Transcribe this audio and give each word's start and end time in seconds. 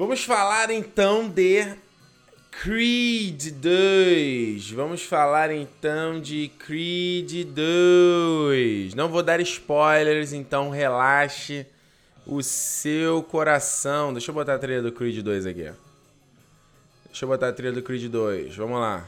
Vamos 0.00 0.24
falar 0.24 0.70
então 0.70 1.28
de 1.28 1.76
Creed 2.50 3.50
2. 3.52 4.70
Vamos 4.70 5.02
falar 5.02 5.50
então 5.50 6.18
de 6.18 6.50
Creed 6.58 7.44
2. 7.44 8.94
Não 8.94 9.10
vou 9.10 9.22
dar 9.22 9.40
spoilers, 9.40 10.32
então 10.32 10.70
relaxe 10.70 11.66
o 12.26 12.42
seu 12.42 13.22
coração. 13.22 14.14
Deixa 14.14 14.30
eu 14.30 14.34
botar 14.34 14.54
a 14.54 14.58
trilha 14.58 14.80
do 14.80 14.90
Creed 14.90 15.22
2 15.22 15.44
aqui. 15.44 15.70
Deixa 17.04 17.26
eu 17.26 17.28
botar 17.28 17.48
a 17.48 17.52
trilha 17.52 17.72
do 17.72 17.82
Creed 17.82 18.10
2. 18.10 18.56
Vamos 18.56 18.80
lá. 18.80 19.06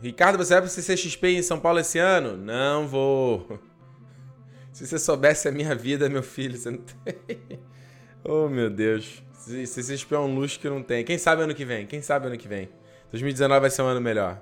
Ricardo, 0.00 0.38
você 0.38 0.54
vai 0.54 0.62
pro 0.62 0.70
CCXP 0.70 1.28
em 1.28 1.42
São 1.42 1.58
Paulo 1.58 1.80
esse 1.80 1.98
ano? 1.98 2.36
Não 2.36 2.86
vou. 2.86 3.58
Se 4.72 4.86
você 4.86 4.98
soubesse 4.98 5.48
a 5.48 5.52
minha 5.52 5.74
vida, 5.74 6.08
meu 6.08 6.22
filho, 6.22 6.56
você 6.56 6.70
não 6.70 6.78
tem. 6.78 7.40
oh, 8.22 8.48
meu 8.48 8.70
Deus. 8.70 9.22
CCXP 9.34 10.14
é 10.14 10.18
um 10.18 10.34
luxo 10.34 10.60
que 10.60 10.68
não 10.68 10.82
tem. 10.82 11.04
Quem 11.04 11.18
sabe 11.18 11.42
ano 11.42 11.54
que 11.54 11.64
vem? 11.64 11.86
Quem 11.86 12.00
sabe 12.00 12.26
ano 12.26 12.36
que 12.36 12.46
vem? 12.46 12.68
2019 13.10 13.60
vai 13.60 13.70
ser 13.70 13.82
um 13.82 13.86
ano 13.86 14.00
melhor. 14.00 14.40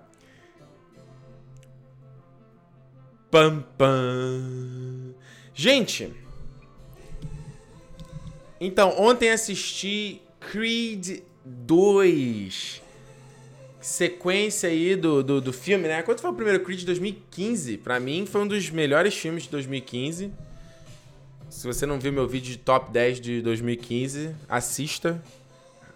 Pam, 3.30 3.64
pam. 3.78 5.14
Gente, 5.54 6.12
então, 8.60 8.94
ontem 8.98 9.30
assisti 9.30 10.22
Creed 10.40 11.20
2. 11.44 12.82
Sequência 13.86 14.68
aí 14.68 14.96
do, 14.96 15.22
do, 15.22 15.40
do 15.40 15.52
filme, 15.52 15.86
né? 15.86 16.02
Quanto 16.02 16.20
foi 16.20 16.28
o 16.28 16.34
primeiro 16.34 16.58
Creed 16.64 16.80
de 16.80 16.86
2015? 16.86 17.78
Pra 17.78 18.00
mim, 18.00 18.26
foi 18.26 18.40
um 18.40 18.46
dos 18.48 18.68
melhores 18.68 19.14
filmes 19.14 19.44
de 19.44 19.50
2015. 19.50 20.32
Se 21.48 21.66
você 21.68 21.86
não 21.86 21.96
viu 21.96 22.12
meu 22.12 22.26
vídeo 22.26 22.50
de 22.50 22.58
top 22.58 22.90
10 22.90 23.20
de 23.20 23.40
2015, 23.42 24.34
assista. 24.48 25.22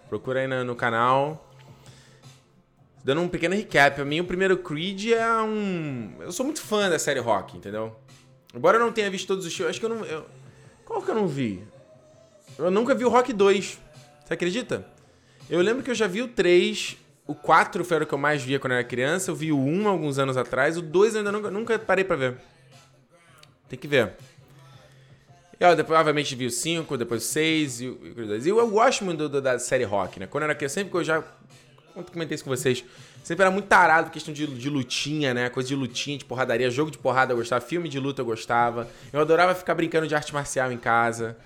Procura 0.07 0.39
aí 0.39 0.47
no, 0.47 0.63
no 0.63 0.73
canal. 0.73 1.53
Dando 3.03 3.19
um 3.19 3.27
pequeno 3.27 3.55
recap, 3.55 3.93
pra 3.93 4.05
mim 4.05 4.21
o 4.21 4.25
primeiro 4.25 4.57
Creed 4.57 5.07
é 5.07 5.41
um. 5.41 6.13
Eu 6.21 6.31
sou 6.31 6.45
muito 6.45 6.61
fã 6.61 6.89
da 6.89 6.97
série 6.97 7.19
Rock, 7.19 7.57
entendeu? 7.57 7.93
Embora 8.55 8.77
eu 8.77 8.81
não 8.81 8.93
tenha 8.93 9.11
visto 9.11 9.27
todos 9.27 9.45
os 9.45 9.53
filmes, 9.53 9.71
acho 9.71 9.81
que 9.81 9.85
eu 9.85 9.89
não. 9.89 10.05
Eu... 10.05 10.25
Qual 10.85 11.01
que 11.01 11.11
eu 11.11 11.15
não 11.15 11.27
vi? 11.27 11.61
Eu 12.57 12.71
nunca 12.71 12.95
vi 12.95 13.03
o 13.03 13.09
Rock 13.09 13.33
2. 13.33 13.77
Você 14.23 14.33
acredita? 14.33 14.87
Eu 15.49 15.59
lembro 15.59 15.83
que 15.83 15.91
eu 15.91 15.95
já 15.95 16.07
vi 16.07 16.21
o 16.21 16.29
3. 16.29 17.00
O 17.27 17.35
4 17.35 17.85
foi 17.85 18.01
o 18.01 18.05
que 18.05 18.13
eu 18.13 18.17
mais 18.17 18.43
via 18.43 18.59
quando 18.59 18.73
eu 18.73 18.79
era 18.79 18.87
criança. 18.87 19.31
Eu 19.31 19.35
vi 19.35 19.51
o 19.51 19.59
1 19.59 19.87
alguns 19.87 20.19
anos 20.19 20.37
atrás. 20.37 20.77
O 20.77 20.81
2 20.81 21.13
eu 21.13 21.19
ainda 21.19 21.31
nunca, 21.31 21.51
nunca 21.51 21.79
parei 21.79 22.03
pra 22.03 22.15
ver. 22.15 22.37
Tem 23.69 23.77
que 23.77 23.87
ver. 23.87 24.13
Eu 25.59 25.75
depois, 25.75 25.99
obviamente, 25.99 26.35
vi 26.35 26.47
o 26.47 26.51
5, 26.51 26.97
depois 26.97 27.23
o 27.23 27.25
6 27.27 27.81
e 27.81 27.87
o 27.87 27.95
2. 28.15 28.45
E 28.47 28.49
eu, 28.49 28.67
gosto 28.67 29.05
muito 29.05 29.19
do, 29.19 29.29
do, 29.29 29.41
da 29.41 29.59
série 29.59 29.83
Rock, 29.83 30.19
né? 30.19 30.25
Quando 30.25 30.43
eu 30.43 30.45
era 30.49 30.55
criança, 30.55 30.75
sempre 30.75 30.89
que 30.89 30.97
eu 30.97 31.03
já 31.03 31.23
comentei 32.11 32.33
isso 32.33 32.43
com 32.43 32.49
vocês. 32.49 32.83
Sempre 33.23 33.43
era 33.43 33.51
muito 33.51 33.67
tarado 33.67 34.09
questão 34.09 34.33
de, 34.33 34.47
de 34.47 34.69
lutinha, 34.69 35.33
né? 35.33 35.49
Coisa 35.49 35.69
de 35.69 35.75
lutinha, 35.75 36.17
de 36.17 36.25
porradaria. 36.25 36.71
Jogo 36.71 36.89
de 36.89 36.97
porrada 36.97 37.33
eu 37.33 37.37
gostava, 37.37 37.63
filme 37.63 37.87
de 37.87 37.99
luta 37.99 38.21
eu 38.21 38.25
gostava. 38.25 38.87
Eu 39.13 39.21
adorava 39.21 39.53
ficar 39.53 39.75
brincando 39.75 40.07
de 40.07 40.15
arte 40.15 40.33
marcial 40.33 40.71
em 40.71 40.77
casa. 40.77 41.37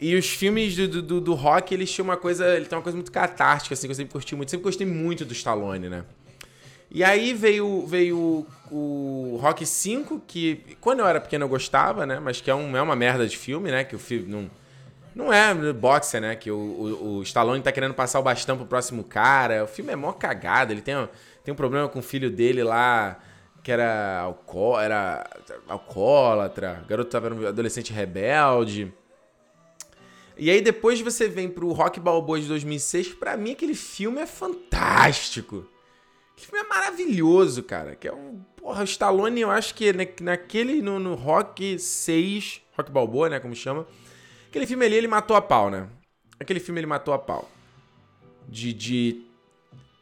E 0.00 0.14
os 0.14 0.28
filmes 0.28 0.76
do, 0.76 1.02
do, 1.02 1.20
do, 1.20 1.34
rock, 1.34 1.74
eles 1.74 1.90
tinham 1.92 2.04
uma 2.04 2.16
coisa. 2.16 2.56
Ele 2.56 2.66
tem 2.66 2.76
uma 2.76 2.82
coisa 2.82 2.96
muito 2.96 3.10
catártica, 3.10 3.74
assim, 3.74 3.88
que 3.88 3.90
eu 3.90 3.96
sempre 3.96 4.12
curti 4.12 4.36
muito. 4.36 4.50
Sempre 4.50 4.64
gostei 4.64 4.86
muito 4.86 5.24
do 5.24 5.32
Stallone, 5.32 5.88
né? 5.88 6.04
E 6.90 7.04
aí 7.04 7.34
veio, 7.34 7.84
veio 7.86 8.46
o 8.70 9.38
Rock 9.42 9.66
5, 9.66 10.22
que 10.26 10.76
quando 10.80 11.00
eu 11.00 11.06
era 11.06 11.20
pequeno 11.20 11.44
eu 11.44 11.48
gostava, 11.48 12.06
né? 12.06 12.18
Mas 12.18 12.40
que 12.40 12.50
é, 12.50 12.54
um, 12.54 12.76
é 12.76 12.80
uma 12.80 12.96
merda 12.96 13.26
de 13.26 13.36
filme, 13.36 13.70
né? 13.70 13.84
Que 13.84 13.96
o 13.96 13.98
filme 13.98 14.26
não. 14.26 14.50
Não 15.14 15.32
é 15.32 15.72
boxer, 15.72 16.20
né? 16.20 16.36
Que 16.36 16.48
o, 16.48 16.56
o, 16.56 17.16
o, 17.16 17.22
Stallone 17.22 17.60
tá 17.60 17.72
querendo 17.72 17.92
passar 17.92 18.20
o 18.20 18.22
bastão 18.22 18.56
pro 18.56 18.66
próximo 18.66 19.02
cara. 19.02 19.64
O 19.64 19.66
filme 19.66 19.92
é 19.92 19.96
mó 19.96 20.12
cagado. 20.12 20.72
Ele 20.72 20.80
tem, 20.80 20.94
tem 21.42 21.52
um 21.52 21.56
problema 21.56 21.88
com 21.88 21.98
o 21.98 22.02
filho 22.02 22.30
dele 22.30 22.62
lá, 22.62 23.18
que 23.64 23.72
era, 23.72 24.20
alco 24.20 24.78
era 24.78 25.28
alcoólatra. 25.66 26.82
O 26.84 26.88
garoto 26.88 27.10
tava 27.10 27.34
um 27.34 27.48
adolescente 27.48 27.92
rebelde. 27.92 28.92
E 30.38 30.50
aí 30.50 30.60
depois 30.60 31.00
você 31.00 31.28
vem 31.28 31.48
pro 31.48 31.72
Rock 31.72 31.98
Balboa 31.98 32.40
de 32.40 32.46
2006, 32.46 33.08
para 33.14 33.36
mim 33.36 33.52
aquele 33.52 33.74
filme 33.74 34.20
é 34.20 34.26
fantástico. 34.26 35.66
Aquele 36.32 36.46
filme 36.46 36.64
é 36.64 36.68
maravilhoso, 36.68 37.64
cara. 37.64 37.96
Que 37.96 38.06
é 38.06 38.12
um, 38.12 38.40
porra, 38.56 38.82
o 38.82 38.84
Stallone, 38.84 39.40
eu 39.40 39.50
acho 39.50 39.74
que 39.74 39.92
naquele 40.22 40.80
no, 40.80 41.00
no 41.00 41.16
Rock 41.16 41.76
6, 41.76 42.62
Rock 42.76 42.92
Balboa, 42.92 43.28
né, 43.28 43.40
como 43.40 43.54
chama, 43.56 43.84
aquele 44.48 44.64
filme 44.64 44.86
ali 44.86 44.94
ele 44.94 45.08
matou 45.08 45.36
a 45.36 45.42
pau, 45.42 45.68
né? 45.68 45.88
Aquele 46.38 46.60
filme 46.60 46.78
ele 46.80 46.86
matou 46.86 47.12
a 47.12 47.18
pau. 47.18 47.50
De, 48.48 48.72
de 48.72 49.26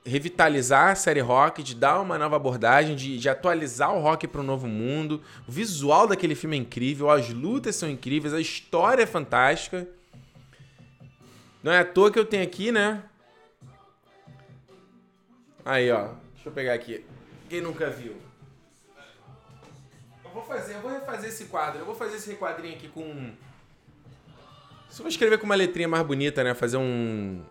revitalizar 0.05 0.91
a 0.91 0.95
série 0.95 1.21
rock, 1.21 1.63
de 1.63 1.75
dar 1.75 1.99
uma 2.01 2.19
nova 2.19 2.37
abordagem, 2.37 2.95
de, 2.95 3.19
de 3.19 3.29
atualizar 3.29 3.95
o 3.95 4.01
rock 4.01 4.29
para 4.29 4.43
um 4.43 4.45
novo 4.45 4.69
mundo. 4.69 5.23
O 5.49 5.53
visual 5.53 6.07
daquele 6.07 6.35
filme 6.35 6.57
é 6.57 6.61
incrível, 6.61 7.11
as 7.11 7.31
lutas 7.31 7.75
são 7.75 7.89
incríveis, 7.89 8.35
a 8.35 8.41
história 8.41 9.03
é 9.03 9.07
fantástica. 9.07 9.89
Não 11.67 11.73
é 11.73 11.81
à 11.81 11.85
toa 11.85 12.13
que 12.13 12.19
eu 12.19 12.25
tenho 12.25 12.45
aqui, 12.45 12.71
né? 12.71 13.03
Aí, 15.65 15.91
ó. 15.91 16.11
Deixa 16.33 16.49
eu 16.49 16.53
pegar 16.53 16.75
aqui. 16.75 17.05
Quem 17.51 17.61
nunca 17.61 17.91
viu? 17.91 18.15
Eu 20.25 20.31
vou 20.31 20.45
fazer, 20.45 20.75
eu 20.75 20.81
vou 20.81 20.93
refazer 20.93 21.29
esse 21.29 21.47
quadro. 21.47 21.81
Eu 21.81 21.85
vou 21.85 21.97
fazer 21.97 22.19
esse 22.19 22.31
requadrinho 22.31 22.77
aqui 22.77 22.87
com. 22.87 23.33
Só 24.89 25.03
vou 25.03 25.09
escrever 25.09 25.39
com 25.39 25.45
uma 25.45 25.57
letrinha 25.57 25.89
mais 25.89 26.07
bonita, 26.07 26.45
né? 26.45 26.55
Fazer 26.55 26.77
um. 26.77 27.43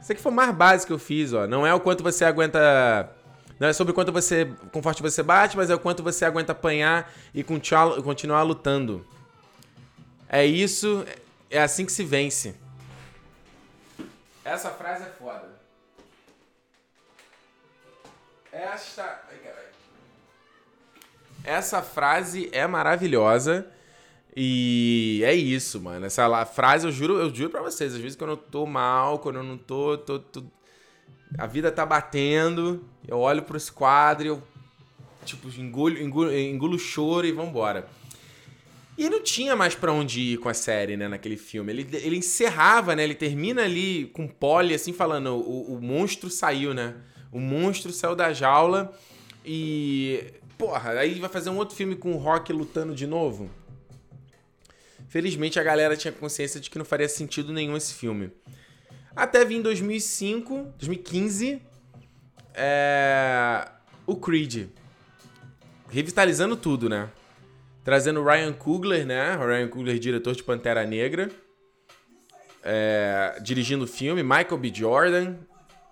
Isso 0.00 0.10
aqui 0.10 0.20
foi 0.20 0.32
o 0.32 0.34
mais 0.34 0.52
básico 0.52 0.88
que 0.88 0.92
eu 0.94 0.98
fiz, 0.98 1.32
ó. 1.32 1.46
Não 1.46 1.64
é 1.64 1.72
o 1.72 1.78
quanto 1.78 2.02
você 2.02 2.24
aguenta. 2.24 3.14
Não 3.60 3.68
é 3.68 3.72
sobre 3.72 3.92
o 3.92 3.94
quanto 3.94 4.10
você. 4.10 4.52
com 4.72 4.82
forte 4.82 5.00
você 5.00 5.22
bate, 5.22 5.56
mas 5.56 5.70
é 5.70 5.74
o 5.76 5.78
quanto 5.78 6.02
você 6.02 6.24
aguenta 6.24 6.50
apanhar 6.50 7.14
e 7.32 7.44
continuar 7.44 8.42
lutando. 8.42 9.06
É 10.28 10.44
isso. 10.44 11.06
É 11.48 11.62
assim 11.62 11.86
que 11.86 11.92
se 11.92 12.02
vence. 12.02 12.65
Essa 14.46 14.70
frase 14.70 15.02
é 15.02 15.06
foda. 15.06 15.48
Esta. 18.52 19.22
Ai, 19.28 19.38
caralho. 19.38 19.66
Essa 21.42 21.82
frase 21.82 22.48
é 22.52 22.64
maravilhosa. 22.64 23.66
E 24.36 25.20
é 25.24 25.34
isso, 25.34 25.80
mano. 25.80 26.06
Essa 26.06 26.46
frase 26.46 26.86
eu 26.86 26.92
juro, 26.92 27.18
eu 27.18 27.34
juro 27.34 27.50
pra 27.50 27.60
vocês. 27.60 27.92
Às 27.92 28.00
vezes 28.00 28.16
quando 28.16 28.30
eu 28.30 28.36
tô 28.36 28.64
mal, 28.66 29.18
quando 29.18 29.36
eu 29.36 29.42
não 29.42 29.58
tô, 29.58 29.98
tô, 29.98 30.20
tô 30.20 30.44
a 31.36 31.46
vida 31.48 31.72
tá 31.72 31.84
batendo, 31.84 32.84
eu 33.08 33.18
olho 33.18 33.42
pro 33.42 33.56
esse 33.56 33.72
quadro 33.72 34.26
e 34.26 34.28
eu, 34.28 34.40
tipo, 35.24 35.48
engulo, 35.60 35.98
engulo, 35.98 36.32
engulo 36.32 36.78
choro 36.78 37.26
e 37.26 37.32
vambora. 37.32 37.88
E 38.98 39.10
não 39.10 39.22
tinha 39.22 39.54
mais 39.54 39.74
para 39.74 39.92
onde 39.92 40.20
ir 40.20 40.38
com 40.38 40.48
a 40.48 40.54
série, 40.54 40.96
né, 40.96 41.06
naquele 41.06 41.36
filme. 41.36 41.70
Ele, 41.70 41.86
ele 41.92 42.16
encerrava, 42.16 42.96
né? 42.96 43.04
Ele 43.04 43.14
termina 43.14 43.62
ali 43.62 44.06
com 44.06 44.26
Polly, 44.26 44.74
assim, 44.74 44.92
falando: 44.92 45.34
o, 45.34 45.74
o 45.74 45.82
monstro 45.82 46.30
saiu, 46.30 46.72
né? 46.72 46.94
O 47.30 47.38
monstro 47.38 47.92
saiu 47.92 48.16
da 48.16 48.32
jaula 48.32 48.96
e. 49.44 50.32
Porra, 50.56 50.92
aí 50.92 51.20
vai 51.20 51.28
fazer 51.28 51.50
um 51.50 51.58
outro 51.58 51.76
filme 51.76 51.94
com 51.94 52.12
o 52.12 52.16
Rock 52.16 52.50
lutando 52.50 52.94
de 52.94 53.06
novo. 53.06 53.50
Felizmente 55.08 55.60
a 55.60 55.62
galera 55.62 55.96
tinha 55.96 56.10
consciência 56.10 56.58
de 56.58 56.70
que 56.70 56.78
não 56.78 56.84
faria 56.84 57.08
sentido 57.08 57.52
nenhum 57.52 57.76
esse 57.76 57.92
filme. 57.92 58.32
Até 59.14 59.44
vir 59.44 59.56
em 59.56 59.62
2005, 59.62 60.74
2015, 60.78 61.60
é... 62.54 63.68
o 64.06 64.16
Creed. 64.16 64.68
Revitalizando 65.90 66.56
tudo, 66.56 66.88
né? 66.88 67.10
Trazendo 67.86 68.24
Ryan 68.24 68.52
Coogler, 68.52 69.06
né? 69.06 69.36
Ryan 69.36 69.68
Coogler, 69.68 69.96
diretor 70.00 70.34
de 70.34 70.42
Pantera 70.42 70.84
Negra. 70.84 71.30
É, 72.60 73.38
dirigindo 73.40 73.84
o 73.84 73.86
filme. 73.86 74.24
Michael 74.24 74.58
B. 74.58 74.72
Jordan. 74.74 75.36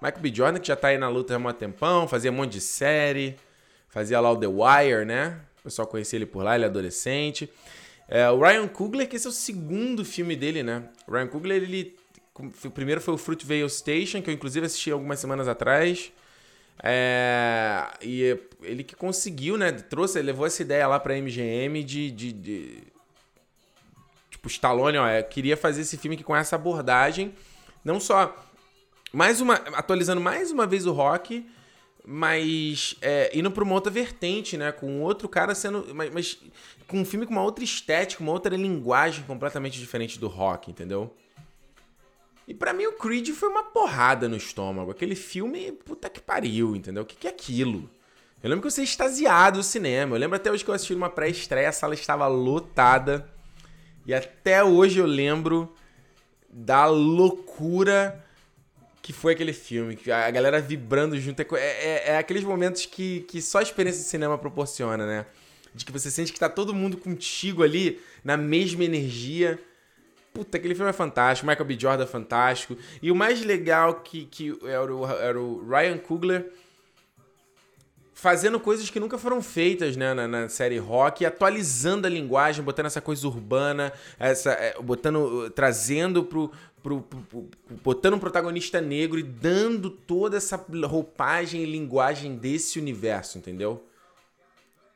Michael 0.03 0.21
B. 0.21 0.35
Jordan, 0.35 0.59
que 0.59 0.67
já 0.67 0.75
tá 0.75 0.89
aí 0.89 0.99
na 0.99 1.09
luta 1.09 1.37
há 1.37 1.39
um 1.39 1.53
tempão, 1.53 2.09
fazia 2.09 2.33
um 2.33 2.35
monte 2.35 2.55
de 2.55 2.61
série. 2.61 3.37
Fazia 3.89 4.19
lá 4.19 4.33
o 4.33 4.37
The 4.37 4.49
Wire, 4.49 5.05
né? 5.05 5.39
O 5.61 5.63
pessoal 5.63 5.87
conhecia 5.87 6.17
ele 6.17 6.27
por 6.27 6.43
lá, 6.43 6.57
ele 6.57 6.65
é 6.65 6.67
adolescente. 6.67 7.49
É, 8.09 8.29
o 8.29 8.41
Ryan 8.41 8.67
Coogler, 8.67 9.09
que 9.09 9.15
esse 9.15 9.29
é 9.29 9.31
o 9.31 9.33
segundo 9.33 10.05
filme 10.05 10.35
dele, 10.35 10.65
né? 10.65 10.89
O 11.07 11.13
Ryan 11.13 11.29
Coogler, 11.29 11.63
ele... 11.63 11.95
O 12.65 12.71
primeiro 12.73 13.01
foi 13.01 13.15
o 13.15 13.17
Fruitvale 13.17 13.71
Station, 13.71 14.21
que 14.21 14.29
eu 14.29 14.35
inclusive 14.35 14.67
assisti 14.67 14.91
algumas 14.91 15.21
semanas 15.21 15.47
atrás. 15.47 16.13
É, 16.83 17.87
e 18.03 18.39
ele 18.63 18.85
que 18.85 18.95
conseguiu, 18.95 19.57
né? 19.57 19.73
Trouxe, 19.73 20.21
levou 20.21 20.47
essa 20.47 20.63
ideia 20.63 20.87
lá 20.87 20.99
pra 20.99 21.15
MGM 21.17 21.83
de. 21.83 22.11
de, 22.11 22.33
de 22.33 22.79
tipo, 24.31 24.49
Stallone, 24.49 24.99
ó, 24.99 25.23
queria 25.23 25.57
fazer 25.57 25.83
esse 25.83 25.97
filme 25.97 26.17
aqui 26.17 26.25
com 26.25 26.37
essa 26.37 26.57
abordagem. 26.57 27.35
Não 27.85 28.01
só. 28.01 28.35
Mais 29.13 29.41
uma. 29.41 29.55
Atualizando 29.55 30.21
mais 30.21 30.51
uma 30.51 30.67
vez 30.67 30.87
o 30.87 30.93
rock. 30.93 31.47
mas 32.05 32.97
é, 33.01 33.31
indo 33.33 33.51
pra 33.51 33.65
uma 33.65 33.75
outra 33.75 33.91
vertente, 33.91 34.57
né? 34.57 34.73
Com 34.73 35.01
outro 35.03 35.29
cara 35.29 35.55
sendo. 35.55 35.95
Mas, 35.95 36.11
mas, 36.13 36.39
com 36.87 37.01
um 37.01 37.05
filme 37.05 37.25
com 37.25 37.33
uma 37.33 37.43
outra 37.43 37.65
estética, 37.65 38.23
uma 38.23 38.33
outra 38.33 38.57
linguagem 38.57 39.25
completamente 39.25 39.79
diferente 39.79 40.19
do 40.19 40.29
rock, 40.29 40.71
entendeu? 40.71 41.15
E 42.47 42.55
para 42.55 42.73
mim 42.73 42.87
o 42.87 42.93
Creed 42.93 43.31
foi 43.31 43.49
uma 43.49 43.63
porrada 43.63 44.29
no 44.29 44.37
estômago. 44.37 44.91
Aquele 44.91 45.15
filme, 45.15 45.73
puta 45.73 46.11
que 46.11 46.21
pariu, 46.21 46.77
entendeu? 46.77 47.03
O 47.03 47.07
que, 47.07 47.17
que 47.17 47.27
é 47.27 47.31
aquilo? 47.31 47.89
Eu 48.43 48.51
lembro 48.51 48.61
que 48.61 48.67
eu 48.67 48.71
saí 48.71 48.85
extasiado 48.85 49.59
no 49.59 49.63
cinema. 49.63 50.15
Eu 50.15 50.21
lembro 50.21 50.37
até 50.37 50.51
hoje 50.51 50.63
que 50.63 50.71
eu 50.71 50.75
assisti 50.75 50.95
uma 50.95 51.09
pré-estreia, 51.09 51.71
a 51.71 51.73
sala 51.73 51.95
estava 51.95 52.27
lotada. 52.27 53.27
E 54.07 54.13
até 54.13 54.63
hoje 54.63 54.99
eu 54.99 55.07
lembro 55.07 55.75
da 56.51 56.85
loucura 56.87 58.23
que 59.01 59.13
foi 59.13 59.35
aquele 59.35 59.53
filme, 59.53 59.97
que 59.97 60.11
a 60.11 60.31
galera 60.31 60.61
vibrando 60.61 61.19
junto. 61.19 61.41
É, 61.41 61.47
é, 61.59 62.03
é, 62.07 62.17
aqueles 62.17 62.43
momentos 62.43 62.87
que, 62.87 63.21
que 63.29 63.43
só 63.43 63.59
a 63.59 63.63
experiência 63.63 64.03
de 64.03 64.09
cinema 64.09 64.39
proporciona, 64.39 65.07
né? 65.07 65.27
De 65.75 65.85
que 65.85 65.93
você 65.93 66.11
sente 66.11 66.33
que 66.33 66.39
tá 66.39 66.49
todo 66.49 66.73
mundo 66.73 66.97
contigo 66.97 67.63
ali, 67.63 68.01
na 68.23 68.37
mesma 68.37 68.85
energia. 68.85 69.59
Puta, 70.35 70.59
aquele 70.59 70.75
filme 70.75 70.91
é 70.91 70.93
fantástico. 70.93 71.47
Michael 71.47 71.65
B. 71.65 71.79
Jordan 71.79 72.03
é 72.03 72.07
fantástico. 72.09 72.77
E 73.01 73.09
o 73.13 73.15
mais 73.15 73.41
legal 73.45 74.01
que, 74.01 74.25
que 74.25 74.59
era, 74.65 74.93
o, 74.93 75.07
era 75.07 75.41
o 75.41 75.65
Ryan 75.65 75.97
Coogler 75.97 76.51
fazendo 78.13 78.59
coisas 78.59 78.91
que 78.91 78.99
nunca 78.99 79.17
foram 79.17 79.41
feitas 79.41 79.97
né, 79.97 80.13
na, 80.13 80.27
na, 80.27 80.49
série 80.49 80.79
rock, 80.79 81.25
atualizando 81.25 82.09
a 82.09 82.11
linguagem, 82.11 82.65
botando 82.65 82.87
essa 82.87 83.01
coisa 83.01 83.29
urbana, 83.29 83.93
essa, 84.19 84.51
é, 84.53 84.75
botando, 84.83 85.51
trazendo 85.51 86.25
pro, 86.25 86.51
pro, 86.83 87.03
pro, 87.03 87.21
pro, 87.21 87.49
botando 87.85 88.15
um 88.15 88.19
protagonista 88.19 88.81
negro 88.81 89.21
e 89.21 89.23
dando 89.23 89.89
toda 89.89 90.37
essa 90.37 90.57
roupagem 90.85 91.63
e 91.63 91.67
linguagem 91.67 92.35
desse 92.35 92.81
universo, 92.81 93.39
entendeu? 93.39 93.85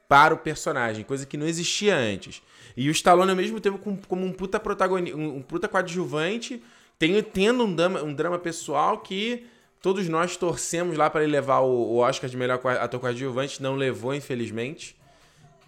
Para 0.09 0.35
o 0.35 0.39
personagem, 0.39 1.05
coisa 1.05 1.27
que 1.27 1.37
não 1.37 1.47
existia 1.47 1.95
antes. 1.95 2.43
E 2.77 2.89
o 2.89 2.93
Stallone, 2.93 3.31
ao 3.31 3.37
mesmo 3.37 3.61
tempo, 3.61 3.79
como, 4.09 4.25
um 4.25 4.33
puta 4.33 4.59
protagonista, 4.59 5.17
um 5.17 5.43
puta 5.43 5.69
coadjuvante, 5.69 6.63
tem, 6.99 7.23
tendo 7.23 7.65
um 7.65 7.75
drama, 7.75 8.03
um 8.03 8.15
drama 8.15 8.39
pessoal 8.39 8.99
que 8.99 9.47
Todos 9.81 10.09
nós 10.09 10.37
torcemos 10.37 10.97
lá 10.97 11.09
para 11.09 11.23
ele 11.23 11.31
levar 11.31 11.61
o 11.61 11.99
Oscar 11.99 12.29
de 12.29 12.37
melhor 12.37 12.61
ator 12.81 12.99
coadjuvante, 12.99 13.63
não 13.63 13.77
levou, 13.77 14.13
infelizmente. 14.13 14.97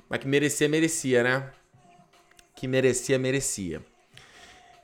Mas 0.08 0.18
que 0.18 0.26
merecia, 0.26 0.68
merecia, 0.68 1.22
né? 1.22 1.50
Que 2.56 2.66
merecia, 2.66 3.18
merecia. 3.18 3.80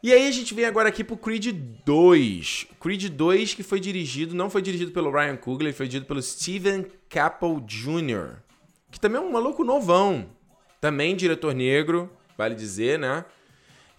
E 0.00 0.12
aí 0.12 0.28
a 0.28 0.30
gente 0.30 0.54
vem 0.54 0.64
agora 0.64 0.88
aqui 0.88 1.02
pro 1.02 1.16
Creed 1.16 1.48
2. 1.84 2.66
Creed 2.80 3.08
2 3.08 3.54
que 3.54 3.64
foi 3.64 3.80
dirigido, 3.80 4.32
não 4.32 4.48
foi 4.48 4.62
dirigido 4.62 4.92
pelo 4.92 5.10
Ryan 5.10 5.36
Coogler, 5.36 5.74
foi 5.74 5.86
dirigido 5.88 6.06
pelo 6.06 6.22
Steven 6.22 6.86
Caple 7.08 7.60
Jr., 7.62 8.36
que 8.96 9.00
também 9.00 9.20
é 9.20 9.24
um 9.24 9.30
maluco 9.30 9.62
novão. 9.62 10.26
Também 10.80 11.14
diretor 11.14 11.54
negro, 11.54 12.10
vale 12.34 12.54
dizer, 12.54 12.98
né? 12.98 13.26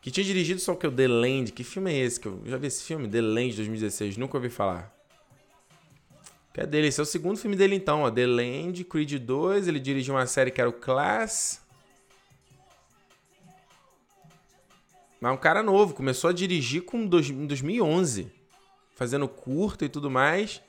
Que 0.01 0.09
tinha 0.09 0.23
dirigido 0.23 0.59
só 0.59 0.73
o 0.73 0.75
que? 0.75 0.87
O 0.87 0.91
The 0.91 1.07
Land. 1.07 1.51
Que 1.51 1.63
filme 1.63 1.93
é 1.93 1.97
esse? 1.99 2.19
Que 2.19 2.25
eu 2.25 2.41
já 2.45 2.57
vi 2.57 2.65
esse 2.65 2.83
filme? 2.83 3.07
The 3.07 3.21
Land 3.21 3.55
2016, 3.57 4.17
nunca 4.17 4.37
ouvi 4.37 4.49
falar. 4.49 4.91
Que 6.51 6.61
é 6.61 6.65
dele, 6.65 6.87
esse 6.87 6.99
é 6.99 7.03
o 7.03 7.05
segundo 7.05 7.37
filme 7.37 7.55
dele 7.55 7.75
então, 7.75 8.01
ó. 8.01 8.09
The 8.09 8.25
Land, 8.25 8.83
Creed 8.85 9.19
2, 9.19 9.67
ele 9.67 9.79
dirigiu 9.79 10.15
uma 10.15 10.25
série 10.25 10.49
que 10.49 10.59
era 10.59 10.69
o 10.69 10.73
Class. 10.73 11.61
Mas 15.21 15.31
um 15.31 15.37
cara 15.37 15.61
novo, 15.61 15.93
começou 15.93 16.31
a 16.31 16.33
dirigir 16.33 16.81
com 16.81 17.05
dois, 17.05 17.29
em 17.29 17.45
2011, 17.45 18.31
fazendo 18.95 19.27
curta 19.27 19.85
e 19.85 19.89
tudo 19.89 20.09
mais. 20.09 20.59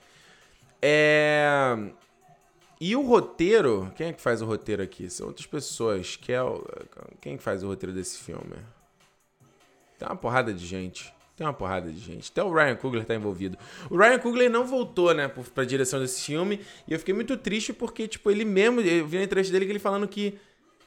É... 0.83 1.93
E 2.81 2.95
o 2.95 3.03
roteiro, 3.03 3.93
quem 3.97 4.09
é 4.09 4.13
que 4.13 4.21
faz 4.21 4.41
o 4.41 4.47
roteiro 4.47 4.83
aqui? 4.83 5.11
São 5.11 5.27
outras 5.27 5.47
pessoas. 5.47 6.17
Que 6.17 6.33
é 6.33 6.43
o... 6.43 6.65
Quem 7.21 7.37
faz 7.39 7.65
o 7.65 7.67
roteiro 7.67 7.95
desse 7.95 8.19
filme? 8.19 8.57
Tem 9.99 10.07
uma 10.07 10.17
porrada 10.17 10.55
de 10.55 10.65
gente. 10.65 11.13
Tem 11.37 11.47
uma 11.47 11.53
porrada 11.53 11.91
de 11.91 11.99
gente. 11.99 12.31
Até 12.31 12.43
o 12.43 12.53
Ryan 12.53 12.77
Coogler 12.77 13.05
tá 13.05 13.15
envolvido. 13.15 13.59
O 13.91 13.97
Ryan 13.97 14.19
Coogler 14.19 14.51
não 14.51 14.65
voltou, 14.65 15.13
né, 15.15 15.29
pra 15.55 15.65
direção 15.65 16.01
desse 16.01 16.23
filme. 16.23 16.61
E 16.87 16.93
eu 16.93 16.99
fiquei 16.99 17.15
muito 17.15 17.37
triste 17.37 17.73
porque, 17.73 18.09
tipo, 18.09 18.31
ele 18.31 18.45
mesmo. 18.45 18.81
Eu 18.81 19.07
vi 19.07 19.19
na 19.19 19.25
entrevista 19.25 19.53
dele 19.53 19.65
que 19.65 19.73
ele 19.73 19.79
falando 19.79 20.07
que 20.07 20.39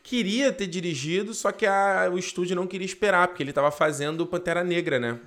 queria 0.03 0.51
ter 0.51 0.67
dirigido, 0.67 1.33
só 1.33 1.51
que 1.51 1.65
a, 1.65 2.09
o 2.11 2.17
estúdio 2.17 2.55
não 2.55 2.67
queria 2.67 2.85
esperar, 2.85 3.27
porque 3.27 3.43
ele 3.43 3.53
tava 3.53 3.71
fazendo 3.71 4.25
Pantera 4.25 4.63
Negra, 4.63 4.99
né? 4.99 5.19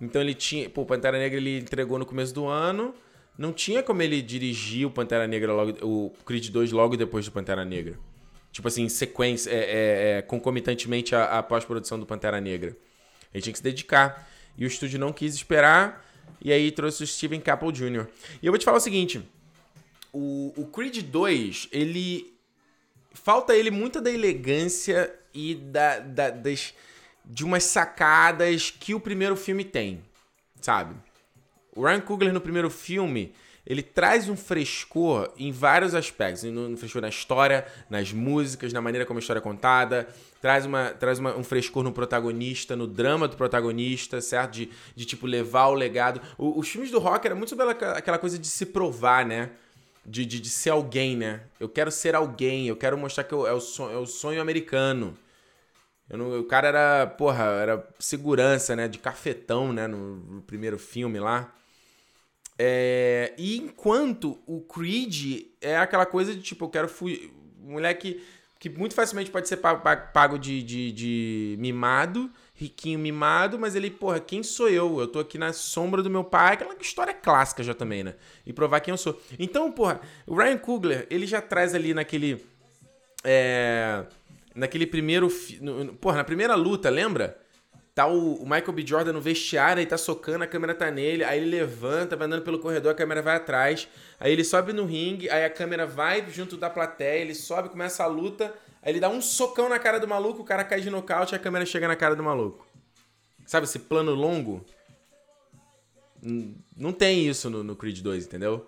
Então 0.00 0.20
ele 0.20 0.34
tinha. 0.34 0.68
Pô, 0.68 0.84
Pantera 0.84 1.18
Negra 1.18 1.38
ele 1.38 1.58
entregou 1.58 1.98
no 1.98 2.04
começo 2.04 2.34
do 2.34 2.46
ano. 2.46 2.94
Não 3.36 3.52
tinha 3.52 3.82
como 3.82 4.02
ele 4.02 4.20
dirigir 4.20 4.86
o 4.86 4.90
Pantera 4.90 5.26
Negra 5.26 5.52
logo. 5.52 5.86
O 5.86 6.10
Creed 6.24 6.48
2 6.50 6.72
logo 6.72 6.96
depois 6.96 7.24
do 7.24 7.32
Pantera 7.32 7.64
Negra. 7.64 7.98
Tipo 8.50 8.68
assim, 8.68 8.88
sequência, 8.88 9.50
é, 9.50 9.54
é, 9.54 10.18
é 10.18 10.22
concomitantemente 10.22 11.14
à, 11.14 11.42
pós-produção 11.42 11.98
do 11.98 12.04
Pantera 12.04 12.40
Negra. 12.40 12.76
Ele 13.32 13.42
tinha 13.42 13.52
que 13.52 13.58
se 13.58 13.64
dedicar. 13.64 14.28
E 14.56 14.64
o 14.64 14.68
estúdio 14.68 14.98
não 14.98 15.12
quis 15.12 15.34
esperar. 15.34 16.06
E 16.44 16.52
aí 16.52 16.70
trouxe 16.70 17.02
o 17.02 17.06
Steven 17.06 17.40
Caple 17.40 17.72
Jr. 17.72 18.06
E 18.42 18.46
eu 18.46 18.52
vou 18.52 18.58
te 18.58 18.64
falar 18.64 18.76
o 18.76 18.80
seguinte: 18.80 19.22
o, 20.12 20.52
o 20.56 20.66
Creed 20.66 21.02
2, 21.02 21.68
ele. 21.72 22.30
Falta 23.14 23.54
ele 23.54 23.70
muita 23.70 24.00
da 24.00 24.10
elegância 24.10 25.14
e 25.34 25.54
da, 25.54 25.98
da, 25.98 26.30
das, 26.30 26.72
de 27.24 27.44
umas 27.44 27.64
sacadas 27.64 28.70
que 28.70 28.94
o 28.94 29.00
primeiro 29.00 29.36
filme 29.36 29.64
tem, 29.64 30.02
sabe? 30.60 30.94
O 31.74 31.84
Ryan 31.84 32.00
Coogler 32.00 32.32
no 32.32 32.40
primeiro 32.40 32.68
filme, 32.68 33.34
ele 33.64 33.82
traz 33.82 34.28
um 34.28 34.36
frescor 34.36 35.32
em 35.38 35.52
vários 35.52 35.94
aspectos. 35.94 36.42
No, 36.44 36.76
frescor 36.76 37.00
na 37.00 37.08
história, 37.08 37.66
nas 37.88 38.12
músicas, 38.12 38.72
na 38.72 38.80
maneira 38.80 39.06
como 39.06 39.18
a 39.18 39.20
história 39.20 39.38
é 39.38 39.42
contada. 39.42 40.08
Traz, 40.40 40.66
uma, 40.66 40.90
traz 40.90 41.18
uma, 41.20 41.36
um 41.36 41.44
frescor 41.44 41.84
no 41.84 41.92
protagonista, 41.92 42.74
no 42.74 42.88
drama 42.88 43.28
do 43.28 43.36
protagonista, 43.36 44.20
certo? 44.20 44.52
De, 44.52 44.70
de 44.96 45.04
tipo, 45.04 45.26
levar 45.26 45.68
o 45.68 45.74
legado. 45.74 46.20
O, 46.36 46.58
os 46.58 46.68
filmes 46.68 46.90
do 46.90 46.98
rock 46.98 47.24
era 47.24 47.34
muito 47.36 47.50
sobre 47.50 47.64
aquela 47.70 48.18
coisa 48.18 48.36
de 48.38 48.48
se 48.48 48.66
provar, 48.66 49.24
né? 49.24 49.50
De, 50.04 50.26
de, 50.26 50.40
de, 50.40 50.50
ser 50.50 50.70
alguém, 50.70 51.16
né? 51.16 51.42
Eu 51.60 51.68
quero 51.68 51.92
ser 51.92 52.16
alguém, 52.16 52.66
eu 52.66 52.74
quero 52.74 52.98
mostrar 52.98 53.22
que 53.22 53.32
eu, 53.32 53.46
é, 53.46 53.52
o 53.52 53.60
sonho, 53.60 53.94
é 53.94 53.98
o 53.98 54.06
sonho 54.06 54.42
americano. 54.42 55.16
Não, 56.10 56.40
o 56.40 56.44
cara 56.44 56.66
era, 56.66 57.06
porra, 57.06 57.44
era 57.44 57.88
segurança, 58.00 58.74
né? 58.74 58.88
De 58.88 58.98
cafetão, 58.98 59.72
né? 59.72 59.86
No, 59.86 60.16
no 60.16 60.42
primeiro 60.42 60.76
filme 60.80 61.20
lá. 61.20 61.54
É, 62.64 63.34
e 63.36 63.56
enquanto 63.56 64.38
o 64.46 64.60
Creed 64.60 65.48
é 65.60 65.76
aquela 65.76 66.06
coisa 66.06 66.32
de 66.32 66.40
tipo, 66.40 66.64
eu 66.64 66.68
quero 66.68 66.88
fugir. 66.88 67.28
Moleque 67.58 68.22
que 68.56 68.68
muito 68.70 68.94
facilmente 68.94 69.32
pode 69.32 69.48
ser 69.48 69.56
pago 69.56 70.38
de, 70.38 70.62
de, 70.62 70.92
de, 70.92 71.56
mimado, 71.58 72.30
riquinho 72.54 73.00
mimado, 73.00 73.58
mas 73.58 73.74
ele, 73.74 73.90
porra, 73.90 74.20
quem 74.20 74.44
sou 74.44 74.68
eu? 74.68 75.00
Eu 75.00 75.08
tô 75.08 75.18
aqui 75.18 75.36
na 75.36 75.52
sombra 75.52 76.04
do 76.04 76.08
meu 76.08 76.22
pai, 76.22 76.54
aquela 76.54 76.76
história 76.80 77.12
clássica 77.12 77.64
já 77.64 77.74
também, 77.74 78.04
né? 78.04 78.14
E 78.46 78.52
provar 78.52 78.78
quem 78.78 78.92
eu 78.92 78.98
sou. 78.98 79.20
Então, 79.40 79.72
porra, 79.72 80.00
o 80.24 80.36
Ryan 80.36 80.58
Coogler, 80.58 81.08
ele 81.10 81.26
já 81.26 81.42
traz 81.42 81.74
ali 81.74 81.92
naquele. 81.92 82.46
É, 83.24 84.04
naquele 84.54 84.86
primeiro. 84.86 85.28
Porra, 86.00 86.18
na 86.18 86.24
primeira 86.24 86.54
luta, 86.54 86.88
lembra? 86.88 87.41
Tá 87.94 88.06
o, 88.06 88.36
o, 88.36 88.44
Michael 88.44 88.72
B. 88.72 88.86
Jordan 88.86 89.12
no 89.12 89.20
vestiário, 89.20 89.82
e 89.82 89.86
tá 89.86 89.98
socando, 89.98 90.44
a 90.44 90.46
câmera 90.46 90.74
tá 90.74 90.90
nele, 90.90 91.22
aí 91.24 91.38
ele 91.38 91.50
levanta, 91.50 92.16
vai 92.16 92.26
andando 92.26 92.42
pelo 92.42 92.58
corredor, 92.58 92.92
a 92.92 92.94
câmera 92.94 93.20
vai 93.20 93.36
atrás, 93.36 93.86
aí 94.18 94.32
ele 94.32 94.42
sobe 94.44 94.72
no 94.72 94.86
ringue, 94.86 95.28
aí 95.28 95.44
a 95.44 95.50
câmera 95.50 95.86
vai 95.86 96.24
junto 96.30 96.56
da 96.56 96.70
plateia, 96.70 97.20
ele 97.20 97.34
sobe, 97.34 97.68
começa 97.68 98.02
a 98.02 98.06
luta, 98.06 98.54
aí 98.82 98.92
ele 98.92 99.00
dá 99.00 99.10
um 99.10 99.20
socão 99.20 99.68
na 99.68 99.78
cara 99.78 100.00
do 100.00 100.08
maluco, 100.08 100.40
o 100.40 100.44
cara 100.44 100.64
cai 100.64 100.80
de 100.80 100.88
nocaute 100.88 101.34
e 101.34 101.36
a 101.36 101.38
câmera 101.38 101.66
chega 101.66 101.86
na 101.86 101.94
cara 101.94 102.16
do 102.16 102.22
maluco. 102.22 102.66
Sabe 103.46 103.66
esse 103.66 103.80
plano 103.80 104.14
longo? 104.14 104.64
Não 106.74 106.92
tem 106.92 107.26
isso 107.26 107.50
no, 107.50 107.62
no 107.62 107.76
Creed 107.76 108.00
2, 108.00 108.24
entendeu? 108.24 108.66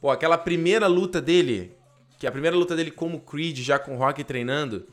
Pô, 0.00 0.10
aquela 0.10 0.38
primeira 0.38 0.86
luta 0.86 1.20
dele, 1.20 1.76
que 2.18 2.26
é 2.26 2.28
a 2.28 2.32
primeira 2.32 2.56
luta 2.56 2.74
dele 2.74 2.90
como 2.90 3.20
Creed, 3.20 3.58
já 3.58 3.78
com 3.78 3.94
o 3.94 3.98
Rock 3.98 4.24
treinando, 4.24 4.88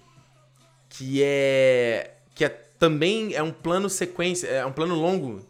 que 0.90 1.24
é. 1.24 2.18
que 2.36 2.46
é 2.46 2.67
também 2.80 3.34
é 3.34 3.42
um 3.42 3.52
plano 3.52 3.90
sequência, 3.90 4.48
é 4.48 4.66
um 4.66 4.72
plano 4.72 4.96
longo. 4.96 5.46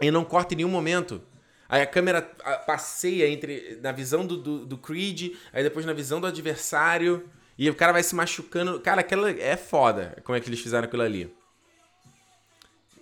E 0.00 0.10
não 0.10 0.24
corta 0.24 0.54
em 0.54 0.58
nenhum 0.58 0.68
momento. 0.68 1.22
Aí 1.68 1.80
a 1.80 1.86
câmera 1.86 2.20
passeia 2.66 3.28
entre 3.28 3.78
na 3.82 3.92
visão 3.92 4.26
do, 4.26 4.36
do, 4.36 4.66
do, 4.66 4.76
Creed, 4.76 5.34
aí 5.52 5.62
depois 5.62 5.86
na 5.86 5.94
visão 5.94 6.20
do 6.20 6.26
adversário, 6.26 7.26
e 7.56 7.70
o 7.70 7.74
cara 7.74 7.92
vai 7.92 8.02
se 8.02 8.14
machucando. 8.14 8.78
Cara, 8.80 9.00
aquela 9.00 9.30
é 9.30 9.56
foda 9.56 10.20
como 10.24 10.36
é 10.36 10.40
que 10.40 10.48
eles 10.48 10.60
fizeram 10.60 10.84
aquilo 10.84 11.02
ali. 11.02 11.34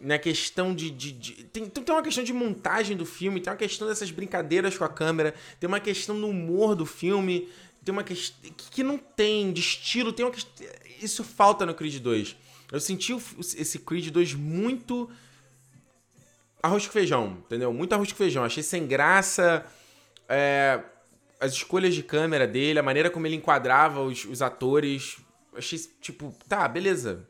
Na 0.01 0.19
questão 0.19 0.75
de. 0.75 0.89
de, 0.89 1.13
de 1.13 1.33
tem, 1.45 1.69
tem 1.69 1.95
uma 1.95 2.03
questão 2.03 2.23
de 2.23 2.33
montagem 2.33 2.97
do 2.97 3.05
filme, 3.05 3.41
tem 3.41 3.51
uma 3.51 3.59
questão 3.59 3.89
dessas 3.89 4.11
brincadeiras 4.11 4.79
com 4.79 4.85
a 4.85 4.89
câmera, 4.89 5.35
tem 5.59 5.67
uma 5.67 5.81
questão 5.81 6.19
do 6.19 6.29
humor 6.29 6.77
do 6.77 6.87
filme, 6.87 7.49
tem 7.85 7.93
uma 7.93 8.05
questão. 8.05 8.51
que, 8.71 8.83
não 8.83 8.97
tem, 8.99 9.53
de 9.53 9.61
estilo, 9.61 10.13
tem 10.13 10.25
uma 10.25 10.33
questão. 10.33 10.67
Isso 11.03 11.25
falta 11.25 11.67
no 11.67 11.75
Creed 11.75 11.99
2. 11.99 12.37
Eu 12.71 12.81
senti 12.81 13.13
esse 13.57 13.81
Creed 13.81 14.11
2 14.11 14.35
muito 14.35 15.11
arroz 16.63 16.87
com 16.87 16.93
feijão, 16.93 17.39
entendeu? 17.47 17.73
Muito 17.73 17.93
arroz 17.93 18.13
com 18.13 18.19
feijão. 18.19 18.45
Achei 18.45 18.63
sem 18.63 18.87
graça. 18.87 19.65
É... 20.29 20.81
as 21.41 21.53
escolhas 21.53 21.95
de 21.95 22.03
câmera 22.03 22.47
dele, 22.47 22.79
a 22.79 22.83
maneira 22.83 23.11
como 23.11 23.27
ele 23.27 23.37
enquadrava 23.37 24.01
os, 24.01 24.25
os 24.25 24.41
atores. 24.41 25.19
Achei, 25.55 25.79
tipo, 26.01 26.35
tá, 26.49 26.69
beleza. 26.69 27.27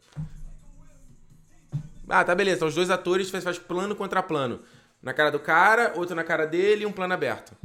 Ah, 2.09 2.25
tá, 2.25 2.35
beleza. 2.35 2.57
Então, 2.57 2.69
os 2.69 2.75
dois 2.75 2.91
atores 2.91 3.31
faz, 3.31 3.45
faz 3.45 3.59
plano 3.59 3.95
contra 3.95 4.23
plano. 4.23 4.61
Na 5.03 5.15
cara 5.15 5.31
do 5.31 5.39
cara, 5.39 5.95
outro 5.97 6.15
na 6.15 6.25
cara 6.25 6.47
dele 6.47 6.83
e 6.83 6.87
um 6.87 6.93
plano 6.93 7.15
aberto. 7.15 7.57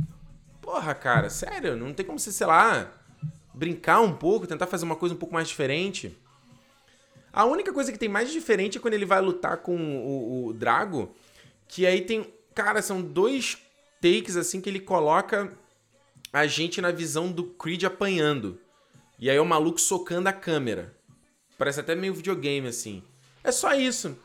Porra, 0.62 0.94
cara, 0.96 1.30
sério, 1.30 1.76
não 1.76 1.94
tem 1.94 2.06
como 2.06 2.18
você, 2.18 2.32
sei 2.32 2.48
lá, 2.48 2.92
brincar 3.54 4.00
um 4.00 4.14
pouco, 4.16 4.48
tentar 4.48 4.68
fazer 4.68 4.86
uma 4.86 4.96
coisa 4.96 5.14
um 5.14 5.18
pouco 5.18 5.34
mais 5.34 5.48
diferente. 5.48 6.18
A 7.36 7.44
única 7.44 7.74
coisa 7.74 7.92
que 7.92 8.00
tem 8.00 8.08
mais 8.08 8.32
diferente 8.32 8.78
é 8.78 8.82
quando 8.82 8.94
ele 8.94 9.06
vai 9.06 9.20
lutar 9.20 9.58
com 9.58 9.76
o, 9.76 10.46
o 10.46 10.54
Drago, 10.54 11.14
que 11.68 11.86
aí 11.86 12.00
tem. 12.00 12.34
Cara, 12.56 12.82
são 12.82 13.02
dois 13.02 13.58
takes 14.02 14.38
assim 14.38 14.62
que 14.62 14.70
ele 14.70 14.80
coloca 14.80 15.52
a 16.32 16.48
gente 16.48 16.80
na 16.80 16.92
visão 16.92 17.30
do 17.30 17.44
Creed 17.44 17.84
apanhando. 17.84 18.58
E 19.20 19.30
aí 19.30 19.36
é 19.36 19.42
o 19.42 19.46
maluco 19.46 19.82
socando 19.82 20.30
a 20.30 20.34
câmera. 20.34 20.96
Parece 21.58 21.82
até 21.82 21.94
meio 21.94 22.14
videogame 22.14 22.70
assim. 22.70 23.04
É 23.44 23.52
só 23.52 23.74
isso. 23.74 24.18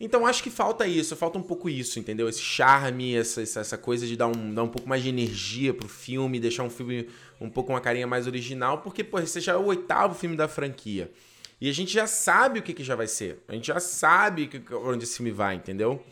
Então 0.00 0.26
acho 0.26 0.42
que 0.42 0.50
falta 0.50 0.86
isso, 0.86 1.14
falta 1.14 1.38
um 1.38 1.42
pouco 1.42 1.68
isso, 1.68 1.98
entendeu? 1.98 2.26
Esse 2.26 2.40
charme, 2.40 3.14
essa, 3.14 3.42
essa 3.42 3.76
coisa 3.76 4.06
de 4.06 4.16
dar 4.16 4.28
um, 4.28 4.54
dar 4.54 4.62
um 4.62 4.68
pouco 4.68 4.88
mais 4.88 5.02
de 5.02 5.10
energia 5.10 5.74
pro 5.74 5.88
filme, 5.88 6.40
deixar 6.40 6.62
um 6.62 6.70
filme 6.70 7.06
um 7.38 7.50
pouco 7.50 7.70
uma 7.70 7.80
carinha 7.82 8.06
mais 8.06 8.26
original, 8.26 8.78
porque, 8.78 9.04
pô, 9.04 9.18
esse 9.18 9.40
já 9.40 9.52
é 9.52 9.56
o 9.56 9.66
oitavo 9.66 10.14
filme 10.14 10.36
da 10.36 10.48
franquia. 10.48 11.10
E 11.60 11.70
a 11.70 11.72
gente 11.72 11.92
já 11.92 12.06
sabe 12.06 12.58
o 12.58 12.62
que, 12.62 12.74
que 12.74 12.84
já 12.84 12.94
vai 12.94 13.06
ser. 13.06 13.42
A 13.48 13.54
gente 13.54 13.66
já 13.66 13.80
sabe 13.80 14.46
que, 14.46 14.74
onde 14.74 15.04
esse 15.04 15.16
filme 15.16 15.30
vai, 15.30 15.54
entendeu? 15.54 16.04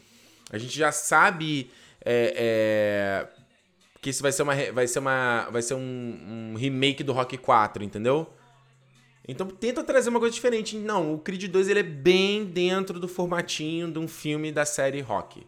A 0.51 0.57
gente 0.57 0.77
já 0.77 0.91
sabe 0.91 1.71
é, 2.05 2.35
é, 2.37 3.29
que 4.01 4.11
isso 4.11 4.23
vai 4.23 4.33
ser, 4.33 4.43
uma, 4.43 4.55
vai 4.73 4.87
ser, 4.87 4.99
uma, 4.99 5.49
vai 5.51 5.63
ser 5.63 5.75
um, 5.75 6.53
um 6.53 6.55
remake 6.57 7.03
do 7.03 7.13
Rock 7.13 7.37
4, 7.37 7.85
entendeu? 7.85 8.33
Então 9.27 9.47
tenta 9.47 9.83
trazer 9.83 10.11
uma 10.11 10.21
coisa 10.21 10.35
diferente. 10.35 10.77
Não, 10.77 11.15
o 11.15 11.19
Creed 11.19 11.45
2 11.45 11.69
ele 11.69 11.81
é 11.81 11.85
bem 11.85 12.45
dentro 12.45 13.01
do 13.01 13.09
formatinho 13.09 13.91
de 13.91 13.99
um 13.99 14.07
filme 14.07 14.53
da 14.53 14.65
série 14.65 15.01
Rock. 15.01 15.47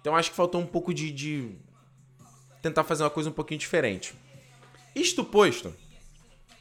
Então 0.00 0.14
acho 0.14 0.30
que 0.30 0.36
faltou 0.36 0.60
um 0.60 0.66
pouco 0.66 0.92
de, 0.92 1.10
de 1.12 1.50
tentar 2.62 2.84
fazer 2.84 3.04
uma 3.04 3.10
coisa 3.10 3.30
um 3.30 3.32
pouquinho 3.32 3.58
diferente. 3.58 4.14
Isto 4.94 5.24
posto, 5.24 5.74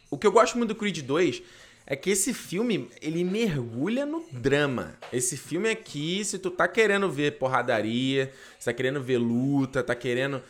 o 0.10 0.18
que 0.18 0.28
eu 0.28 0.32
gosto 0.32 0.58
muito 0.58 0.70
do 0.70 0.76
Creed 0.76 1.00
2 1.02 1.42
é 1.88 1.96
que 1.96 2.10
esse 2.10 2.34
filme, 2.34 2.90
ele 3.02 3.24
mergulha 3.24 4.06
no 4.06 4.26
drama. 4.32 4.96
Esse 5.14 5.38
filme 5.38 5.70
aqui, 5.70 6.24
se 6.26 6.40
tu 6.40 6.50
tá 6.50 6.68
querendo 6.68 7.10
ver 7.10 7.38
porradaria, 7.38 8.34
se 8.58 8.66
tá 8.66 8.74
querendo 8.74 9.02
ver 9.02 9.18
luta, 9.18 9.84
tá 9.84 9.96
querendo... 9.96 10.42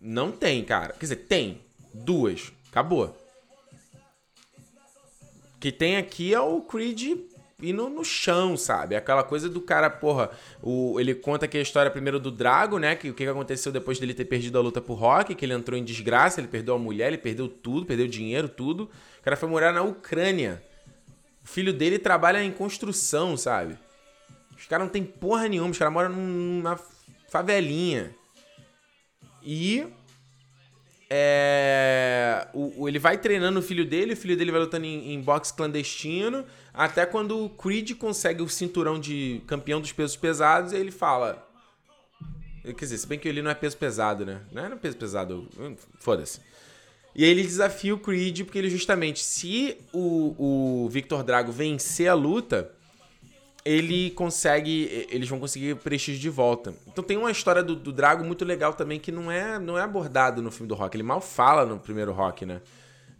Não 0.00 0.32
tem, 0.32 0.64
cara. 0.64 0.92
Quer 0.94 1.00
dizer, 1.00 1.16
tem. 1.16 1.60
Duas. 1.94 2.52
Acabou 2.70 3.22
que 5.62 5.70
tem 5.70 5.96
aqui 5.96 6.34
é 6.34 6.40
o 6.40 6.60
Creed 6.60 7.20
indo 7.62 7.88
no 7.88 8.04
chão, 8.04 8.56
sabe? 8.56 8.96
Aquela 8.96 9.22
coisa 9.22 9.48
do 9.48 9.60
cara, 9.60 9.88
porra, 9.88 10.28
o, 10.60 10.98
ele 10.98 11.14
conta 11.14 11.44
aqui 11.44 11.56
a 11.56 11.60
história 11.60 11.88
primeiro 11.88 12.18
do 12.18 12.32
Drago, 12.32 12.80
né? 12.80 12.96
Que 12.96 13.10
o 13.10 13.14
que 13.14 13.24
aconteceu 13.24 13.70
depois 13.70 14.00
dele 14.00 14.12
ter 14.12 14.24
perdido 14.24 14.58
a 14.58 14.60
luta 14.60 14.80
pro 14.80 14.94
Rock, 14.94 15.36
que 15.36 15.44
ele 15.44 15.54
entrou 15.54 15.78
em 15.78 15.84
desgraça, 15.84 16.40
ele 16.40 16.48
perdeu 16.48 16.74
a 16.74 16.78
mulher, 16.80 17.06
ele 17.06 17.18
perdeu 17.18 17.46
tudo, 17.46 17.86
perdeu 17.86 18.08
dinheiro, 18.08 18.48
tudo. 18.48 18.90
O 19.20 19.22
cara 19.22 19.36
foi 19.36 19.48
morar 19.48 19.72
na 19.72 19.82
Ucrânia. 19.82 20.60
O 21.44 21.48
filho 21.48 21.72
dele 21.72 21.98
trabalha 21.98 22.42
em 22.42 22.52
construção, 22.52 23.36
sabe? 23.36 23.78
Os 24.56 24.66
caras 24.66 24.86
não 24.86 24.92
tem 24.92 25.04
porra 25.04 25.48
nenhuma, 25.48 25.70
os 25.70 25.78
caras 25.78 25.92
moram 25.92 26.10
numa 26.10 26.78
favelinha. 27.28 28.14
E 29.42 29.86
é, 31.10 32.48
o, 32.54 32.82
o, 32.82 32.88
ele 32.88 32.98
vai 32.98 33.18
treinando 33.18 33.58
o 33.58 33.62
filho 33.62 33.84
dele, 33.84 34.14
o 34.14 34.16
filho 34.16 34.34
dele 34.34 34.50
vai 34.50 34.60
lutando 34.60 34.86
em, 34.86 35.12
em 35.12 35.20
boxe 35.20 35.52
clandestino, 35.52 36.46
até 36.72 37.04
quando 37.04 37.44
o 37.44 37.50
Creed 37.50 37.92
consegue 37.98 38.40
o 38.40 38.48
cinturão 38.48 38.98
de 38.98 39.42
campeão 39.46 39.78
dos 39.78 39.92
pesos 39.92 40.16
pesados, 40.16 40.72
e 40.72 40.76
ele 40.76 40.90
fala. 40.90 41.46
Quer 42.62 42.72
dizer, 42.72 42.96
se 42.96 43.06
bem 43.06 43.18
que 43.18 43.28
ele 43.28 43.42
não 43.42 43.50
é 43.50 43.54
peso 43.54 43.76
pesado, 43.76 44.24
né? 44.24 44.40
Não 44.52 44.64
é 44.64 44.76
peso 44.76 44.96
pesado, 44.96 45.48
foda-se. 45.98 46.40
E 47.14 47.24
aí 47.24 47.30
ele 47.30 47.42
desafia 47.42 47.94
o 47.94 47.98
Creed, 47.98 48.42
porque 48.44 48.58
ele 48.58 48.70
justamente, 48.70 49.22
se 49.22 49.76
o, 49.92 50.84
o 50.84 50.88
Victor 50.88 51.22
Drago 51.22 51.52
vencer 51.52 52.08
a 52.08 52.14
luta, 52.14 52.72
ele 53.64 54.10
consegue. 54.12 55.06
Eles 55.10 55.28
vão 55.28 55.38
conseguir 55.38 55.76
prestígio 55.76 56.20
de 56.20 56.30
volta. 56.30 56.74
Então 56.86 57.04
tem 57.04 57.16
uma 57.16 57.30
história 57.30 57.62
do, 57.62 57.76
do, 57.76 57.92
Drago 57.92 58.24
muito 58.24 58.44
legal 58.44 58.72
também 58.74 58.98
que 58.98 59.12
não 59.12 59.30
é, 59.30 59.58
não 59.58 59.78
é 59.78 59.82
abordado 59.82 60.42
no 60.42 60.50
filme 60.50 60.68
do 60.68 60.74
Rock. 60.74 60.96
Ele 60.96 61.02
mal 61.02 61.20
fala 61.20 61.66
no 61.66 61.78
primeiro 61.78 62.12
Rock, 62.12 62.46
né? 62.46 62.60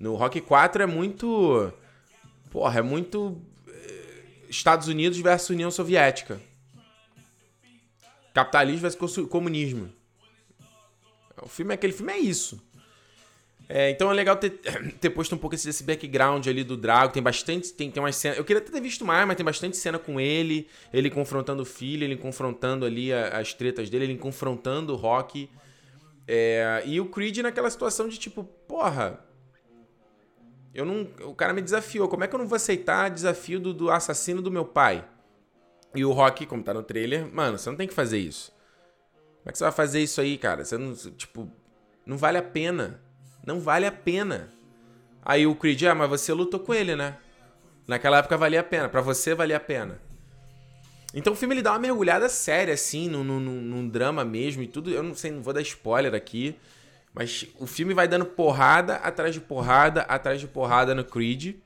No 0.00 0.14
Rock 0.16 0.40
4 0.40 0.82
é 0.82 0.86
muito. 0.86 1.72
Porra, 2.50 2.80
é 2.80 2.82
muito. 2.82 3.40
Eh, 3.68 4.46
Estados 4.48 4.88
Unidos 4.88 5.18
versus 5.18 5.50
União 5.50 5.70
Soviética. 5.70 6.40
Capitalismo 8.34 8.80
versus 8.80 9.28
comunismo. 9.28 9.92
O 11.42 11.48
filme, 11.48 11.74
aquele 11.74 11.92
filme 11.92 12.12
é 12.12 12.18
isso. 12.18 12.60
É, 13.68 13.90
então 13.90 14.10
é 14.10 14.14
legal 14.14 14.36
ter, 14.36 14.50
ter 15.00 15.10
posto 15.10 15.34
um 15.34 15.38
pouco 15.38 15.54
esse, 15.54 15.68
esse 15.68 15.82
background 15.84 16.46
ali 16.46 16.64
do 16.64 16.76
Drago. 16.76 17.12
Tem 17.12 17.22
bastante. 17.22 17.72
Tem, 17.72 17.90
tem 17.90 18.02
umas 18.02 18.16
cenas. 18.16 18.38
Eu 18.38 18.44
queria 18.44 18.60
ter 18.60 18.80
visto 18.80 19.04
mais, 19.04 19.26
mas 19.26 19.36
tem 19.36 19.44
bastante 19.44 19.76
cena 19.76 19.98
com 19.98 20.20
ele. 20.20 20.68
Ele 20.92 21.10
confrontando 21.10 21.62
o 21.62 21.66
filho, 21.66 22.04
ele 22.04 22.16
confrontando 22.16 22.84
ali 22.84 23.12
a, 23.12 23.38
as 23.38 23.54
tretas 23.54 23.88
dele, 23.88 24.04
ele 24.04 24.18
confrontando 24.18 24.92
o 24.92 24.96
Rock. 24.96 25.48
É, 26.26 26.82
e 26.86 27.00
o 27.00 27.06
Creed 27.06 27.38
naquela 27.38 27.70
situação 27.70 28.08
de 28.08 28.18
tipo, 28.18 28.44
porra. 28.44 29.24
Eu 30.74 30.84
não. 30.84 31.08
O 31.28 31.34
cara 31.34 31.52
me 31.52 31.62
desafiou. 31.62 32.08
Como 32.08 32.24
é 32.24 32.28
que 32.28 32.34
eu 32.34 32.38
não 32.38 32.46
vou 32.46 32.56
aceitar 32.56 33.10
desafio 33.10 33.60
do, 33.60 33.74
do 33.74 33.90
assassino 33.90 34.40
do 34.40 34.50
meu 34.50 34.64
pai? 34.64 35.04
E 35.94 36.04
o 36.04 36.12
Rock, 36.12 36.46
como 36.46 36.62
tá 36.62 36.72
no 36.72 36.82
trailer, 36.82 37.30
mano, 37.32 37.58
você 37.58 37.68
não 37.68 37.76
tem 37.76 37.86
que 37.86 37.92
fazer 37.92 38.18
isso. 38.18 38.50
Como 38.50 39.50
é 39.50 39.52
que 39.52 39.58
você 39.58 39.64
vai 39.64 39.72
fazer 39.72 40.00
isso 40.00 40.20
aí, 40.20 40.38
cara? 40.38 40.64
Você 40.64 40.78
não. 40.78 40.94
Tipo, 40.94 41.50
não 42.06 42.16
vale 42.16 42.38
a 42.38 42.42
pena. 42.42 43.00
Não 43.46 43.60
vale 43.60 43.86
a 43.86 43.92
pena. 43.92 44.48
Aí 45.24 45.46
o 45.46 45.54
Creed, 45.54 45.82
ah, 45.84 45.94
mas 45.94 46.08
você 46.08 46.32
lutou 46.32 46.60
com 46.60 46.74
ele, 46.74 46.96
né? 46.96 47.16
Naquela 47.86 48.18
época 48.18 48.36
valia 48.36 48.60
a 48.60 48.64
pena. 48.64 48.88
para 48.88 49.00
você 49.00 49.34
valia 49.34 49.56
a 49.56 49.60
pena. 49.60 50.00
Então 51.14 51.32
o 51.32 51.36
filme 51.36 51.54
ele 51.54 51.62
dá 51.62 51.72
uma 51.72 51.78
mergulhada 51.78 52.28
séria, 52.28 52.72
assim, 52.72 53.08
num, 53.08 53.22
num, 53.22 53.40
num, 53.40 53.88
drama 53.88 54.24
mesmo 54.24 54.62
e 54.62 54.66
tudo. 54.66 54.90
Eu 54.90 55.02
não 55.02 55.14
sei, 55.14 55.30
não 55.30 55.42
vou 55.42 55.52
dar 55.52 55.60
spoiler 55.60 56.14
aqui. 56.14 56.56
Mas 57.12 57.46
o 57.58 57.66
filme 57.66 57.92
vai 57.92 58.08
dando 58.08 58.24
porrada 58.24 58.96
atrás 58.96 59.34
de 59.34 59.40
porrada 59.40 60.02
atrás 60.02 60.40
de 60.40 60.46
porrada 60.46 60.94
no 60.94 61.04
Creed. 61.04 61.56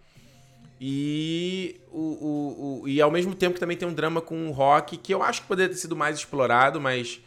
E, 0.81 1.81
o, 1.91 2.01
o, 2.01 2.81
o, 2.83 2.89
e 2.89 3.01
ao 3.01 3.11
mesmo 3.11 3.35
tempo 3.35 3.55
que 3.55 3.61
também 3.61 3.77
tem 3.77 3.89
um 3.89 3.95
drama 3.95 4.21
com 4.21 4.49
o 4.49 4.53
Rock, 4.53 4.97
que 4.97 5.15
eu 5.15 5.23
acho 5.23 5.43
que 5.43 5.49
poderia 5.49 5.73
ter 5.73 5.81
sido 5.81 5.97
mais 5.97 6.19
explorado, 6.19 6.81
mas. 6.81 7.21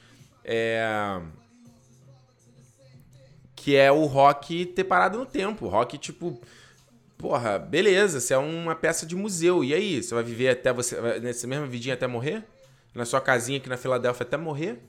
É, 0.43 1.21
que 3.59 3.75
é 3.75 3.91
o 3.91 4.05
rock 4.05 4.65
ter 4.67 4.85
parado 4.85 5.17
no 5.17 5.25
tempo. 5.25 5.67
Rock, 5.67 5.97
tipo, 5.97 6.39
porra, 7.17 7.59
beleza, 7.59 8.21
você 8.21 8.33
é 8.33 8.37
uma 8.37 8.73
peça 8.73 9.05
de 9.05 9.17
museu. 9.17 9.63
E 9.65 9.73
aí, 9.73 10.01
você 10.01 10.15
vai 10.15 10.23
viver 10.23 10.49
até 10.49 10.71
você, 10.71 11.19
nessa 11.19 11.45
mesma 11.45 11.67
vidinha 11.67 11.93
até 11.93 12.07
morrer? 12.07 12.43
Na 12.95 13.03
sua 13.03 13.19
casinha 13.19 13.57
aqui 13.57 13.67
na 13.67 13.75
Filadélfia 13.75 14.23
até 14.23 14.37
morrer? 14.37 14.79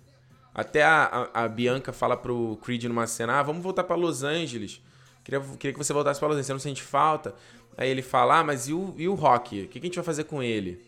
Até 0.55 0.85
a, 0.85 1.29
a, 1.35 1.45
a 1.45 1.49
Bianca 1.49 1.93
fala 1.93 2.17
pro 2.17 2.59
Creed 2.63 2.85
numa 2.85 3.09
cena: 3.09 3.41
ah, 3.41 3.43
vamos 3.43 3.61
voltar 3.61 3.83
para 3.83 3.97
Los 3.97 4.23
Angeles. 4.23 4.81
Queria, 5.25 5.41
queria 5.59 5.73
que 5.73 5.79
você 5.79 5.93
voltasse 5.93 6.21
para 6.21 6.29
Los 6.29 6.37
Angeles, 6.37 6.47
você 6.47 6.53
não 6.53 6.61
sente 6.61 6.83
falta? 6.83 7.35
Aí 7.77 7.91
ele 7.91 8.03
fala: 8.03 8.39
ah, 8.39 8.45
mas 8.45 8.69
e 8.69 8.73
o, 8.73 8.95
e 8.97 9.09
o 9.09 9.15
Rock? 9.15 9.63
O 9.63 9.69
que, 9.69 9.81
que 9.81 9.87
a 9.87 9.89
gente 9.89 9.97
vai 9.97 10.05
fazer 10.05 10.25
com 10.25 10.41
ele? 10.41 10.81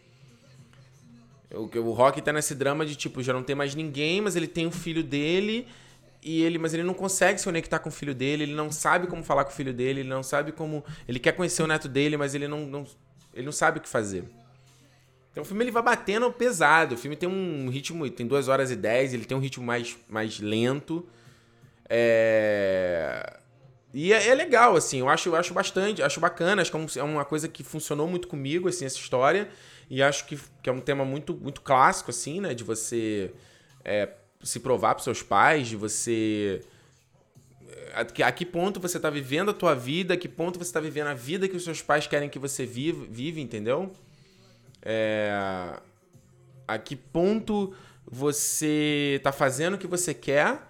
O, 1.52 1.68
o 1.80 1.92
Rock 1.92 2.22
tá 2.22 2.32
nesse 2.32 2.54
drama 2.54 2.86
de 2.86 2.94
tipo, 2.94 3.22
já 3.22 3.32
não 3.32 3.42
tem 3.42 3.56
mais 3.56 3.74
ninguém, 3.74 4.20
mas 4.20 4.36
ele 4.36 4.46
tem 4.46 4.66
o 4.66 4.70
filho 4.70 5.02
dele 5.02 5.66
e 6.22 6.42
ele, 6.42 6.56
mas 6.56 6.72
ele 6.72 6.84
não 6.84 6.94
consegue 6.94 7.38
se 7.38 7.44
conectar 7.44 7.80
com 7.80 7.88
o 7.88 7.92
filho 7.92 8.14
dele, 8.14 8.44
ele 8.44 8.54
não 8.54 8.70
sabe 8.70 9.08
como 9.08 9.24
falar 9.24 9.44
com 9.44 9.50
o 9.50 9.54
filho 9.54 9.72
dele, 9.72 10.00
ele 10.00 10.08
não 10.08 10.22
sabe 10.22 10.52
como. 10.52 10.84
Ele 11.08 11.18
quer 11.18 11.32
conhecer 11.32 11.62
o 11.62 11.66
neto 11.66 11.88
dele, 11.88 12.16
mas 12.16 12.34
ele 12.34 12.46
não, 12.46 12.60
não 12.60 12.86
ele 13.34 13.44
não 13.44 13.52
sabe 13.52 13.78
o 13.78 13.82
que 13.82 13.88
fazer. 13.88 14.24
Então 15.32 15.42
o 15.42 15.46
filme 15.46 15.64
ele 15.64 15.70
vai 15.70 15.82
batendo 15.82 16.30
pesado. 16.30 16.94
O 16.94 16.98
filme 16.98 17.16
tem 17.16 17.28
um 17.28 17.68
ritmo, 17.68 18.08
tem 18.08 18.26
2 18.26 18.48
horas 18.48 18.70
e 18.70 18.76
10, 18.76 19.14
ele 19.14 19.24
tem 19.24 19.36
um 19.36 19.40
ritmo 19.40 19.64
mais, 19.64 19.96
mais 20.08 20.38
lento. 20.38 21.06
É... 21.88 23.38
E 23.94 24.12
é, 24.12 24.28
é, 24.28 24.34
legal, 24.34 24.74
assim, 24.76 25.00
eu 25.00 25.08
acho, 25.08 25.28
eu 25.28 25.36
acho 25.36 25.52
bastante, 25.52 26.02
acho 26.02 26.18
bacana, 26.18 26.62
acho 26.62 26.70
que 26.70 26.98
é, 26.98 27.00
é 27.00 27.04
uma 27.04 27.26
coisa 27.26 27.46
que 27.46 27.62
funcionou 27.62 28.08
muito 28.08 28.26
comigo, 28.26 28.68
assim, 28.68 28.86
essa 28.86 28.96
história. 28.96 29.50
E 29.90 30.02
acho 30.02 30.24
que, 30.26 30.38
que 30.62 30.70
é 30.70 30.72
um 30.72 30.80
tema 30.80 31.04
muito, 31.04 31.34
muito 31.34 31.60
clássico, 31.60 32.10
assim, 32.10 32.40
né? 32.40 32.54
De 32.54 32.64
você 32.64 33.32
é, 33.84 34.08
se 34.42 34.60
provar 34.60 34.94
para 34.94 35.04
seus 35.04 35.22
pais, 35.22 35.68
de 35.68 35.76
você 35.76 36.60
a, 37.94 38.28
a 38.28 38.32
que 38.32 38.46
ponto 38.46 38.80
você 38.80 38.96
está 38.96 39.10
vivendo 39.10 39.50
a 39.50 39.54
tua 39.54 39.74
vida, 39.74 40.14
a 40.14 40.16
que 40.16 40.28
ponto 40.28 40.58
você 40.58 40.68
está 40.70 40.80
vivendo 40.80 41.08
a 41.08 41.14
vida 41.14 41.48
que 41.48 41.56
os 41.56 41.64
seus 41.64 41.82
pais 41.82 42.06
querem 42.06 42.28
que 42.28 42.38
você 42.38 42.64
vive, 42.64 43.06
vive 43.06 43.40
entendeu? 43.40 43.92
É, 44.80 45.78
a 46.66 46.78
que 46.78 46.96
ponto 46.96 47.74
você 48.04 49.14
está 49.16 49.32
fazendo 49.32 49.74
o 49.74 49.78
que 49.78 49.86
você 49.86 50.12
quer 50.12 50.68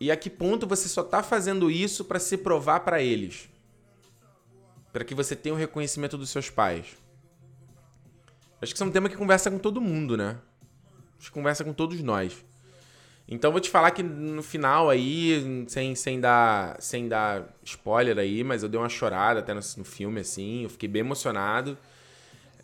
E 0.00 0.10
a 0.10 0.16
que 0.16 0.30
ponto 0.30 0.66
você 0.66 0.88
só 0.88 1.02
tá 1.02 1.22
fazendo 1.22 1.70
isso 1.70 2.04
para 2.06 2.18
se 2.18 2.38
provar 2.38 2.80
para 2.80 3.02
eles? 3.02 3.50
Para 4.92 5.04
que 5.04 5.14
você 5.14 5.36
tenha 5.36 5.54
o 5.54 5.58
reconhecimento 5.58 6.16
dos 6.16 6.30
seus 6.30 6.48
pais. 6.48 6.86
Acho 8.62 8.72
que 8.72 8.76
isso 8.76 8.82
é 8.82 8.86
um 8.86 8.90
tema 8.90 9.10
que 9.10 9.16
conversa 9.16 9.50
com 9.50 9.58
todo 9.58 9.80
mundo, 9.80 10.16
né? 10.16 10.38
Acho 11.18 11.28
que 11.28 11.34
conversa 11.34 11.62
com 11.64 11.74
todos 11.74 12.00
nós. 12.02 12.44
Então 13.30 13.52
vou 13.52 13.60
te 13.60 13.70
falar 13.70 13.92
que 13.92 14.02
no 14.02 14.42
final 14.42 14.90
aí, 14.90 15.64
sem, 15.68 15.94
sem, 15.94 16.20
dar, 16.20 16.76
sem 16.80 17.06
dar 17.06 17.46
spoiler 17.62 18.18
aí, 18.18 18.42
mas 18.42 18.64
eu 18.64 18.68
dei 18.68 18.78
uma 18.78 18.88
chorada 18.88 19.38
até 19.38 19.54
no, 19.54 19.60
no 19.76 19.84
filme, 19.84 20.18
assim, 20.20 20.64
eu 20.64 20.68
fiquei 20.68 20.88
bem 20.88 21.00
emocionado. 21.00 21.78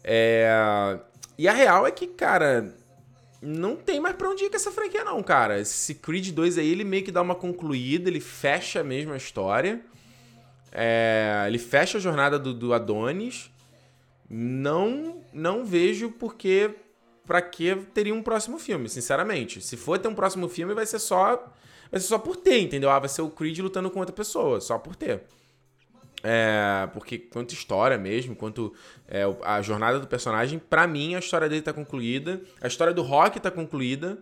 É... 0.03 0.99
E 1.39 1.47
a 1.47 1.53
real 1.53 1.87
é 1.87 1.93
que, 1.93 2.09
cara, 2.09 2.75
não 3.41 3.77
tem 3.77 4.01
mais 4.01 4.17
pra 4.17 4.29
onde 4.29 4.45
ir 4.45 4.51
com 4.51 4.57
essa 4.57 4.73
franquia, 4.73 5.05
não, 5.05 5.23
cara. 5.23 5.61
Esse 5.61 5.95
Creed 5.95 6.33
2 6.33 6.59
aí, 6.59 6.69
ele 6.69 6.83
meio 6.83 7.05
que 7.05 7.13
dá 7.13 7.23
uma 7.23 7.37
concluída, 7.37 8.11
ele 8.11 8.21
fecha 8.21 8.83
mesmo 8.83 9.13
a 9.13 9.17
história. 9.17 9.81
É... 10.73 11.45
Ele 11.47 11.59
fecha 11.59 11.99
a 11.99 12.01
jornada 12.01 12.41
do, 12.41 12.53
do 12.53 12.75
Adonis. 12.75 13.53
Não, 14.29 15.23
não 15.33 15.65
vejo 15.65 16.11
porque 16.11 16.75
para 17.27 17.43
que 17.43 17.75
teria 17.93 18.15
um 18.15 18.23
próximo 18.23 18.59
filme, 18.59 18.89
sinceramente. 18.89 19.61
Se 19.61 19.77
for 19.77 19.99
ter 19.99 20.09
um 20.09 20.15
próximo 20.15 20.49
filme, 20.49 20.73
vai 20.75 20.87
ser 20.87 20.99
só 20.99 21.53
vai 21.91 22.01
ser 22.01 22.07
só 22.07 22.19
por 22.19 22.37
ter, 22.37 22.61
entendeu? 22.61 22.91
Ah, 22.91 22.99
vai 22.99 23.09
ser 23.09 23.23
o 23.23 23.31
Creed 23.31 23.59
lutando 23.59 23.91
com 23.91 23.99
outra 23.99 24.15
pessoa, 24.15 24.61
só 24.61 24.79
por 24.79 24.97
ter. 24.97 25.23
É, 26.23 26.89
porque 26.93 27.19
quanto 27.19 27.53
história 27.53 27.97
mesmo, 27.99 28.35
quanto 28.35 28.75
é, 29.07 29.23
a 29.45 29.63
jornada 29.63 30.01
do 30.01 30.07
personagem, 30.07 30.59
para 30.59 30.87
mim 30.87 31.15
a 31.15 31.19
história 31.19 31.49
dele 31.49 31.63
tá 31.63 31.73
concluída, 31.73 32.41
a 32.61 32.67
história 32.67 32.93
do 32.93 33.03
Rock 33.03 33.39
tá 33.39 33.51
concluída. 33.51 34.19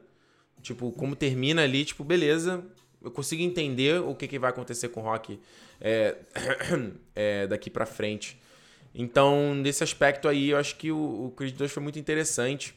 Tipo, 0.60 0.90
como 0.92 1.14
termina 1.14 1.62
ali, 1.62 1.84
tipo, 1.84 2.02
beleza, 2.02 2.64
eu 3.02 3.10
consigo 3.10 3.42
entender 3.42 4.00
o 4.00 4.14
que, 4.14 4.26
que 4.26 4.38
vai 4.38 4.48
acontecer 4.48 4.88
com 4.88 5.00
o 5.00 5.02
Rock 5.04 5.38
é, 5.78 6.16
é, 7.14 7.46
daqui 7.46 7.68
para 7.68 7.84
frente. 7.84 8.40
Então, 8.94 9.54
nesse 9.54 9.84
aspecto 9.84 10.28
aí, 10.28 10.50
eu 10.50 10.56
acho 10.56 10.76
que 10.76 10.90
o, 10.90 11.26
o 11.26 11.30
Creed 11.32 11.54
2 11.54 11.70
foi 11.70 11.82
muito 11.82 11.98
interessante. 11.98 12.74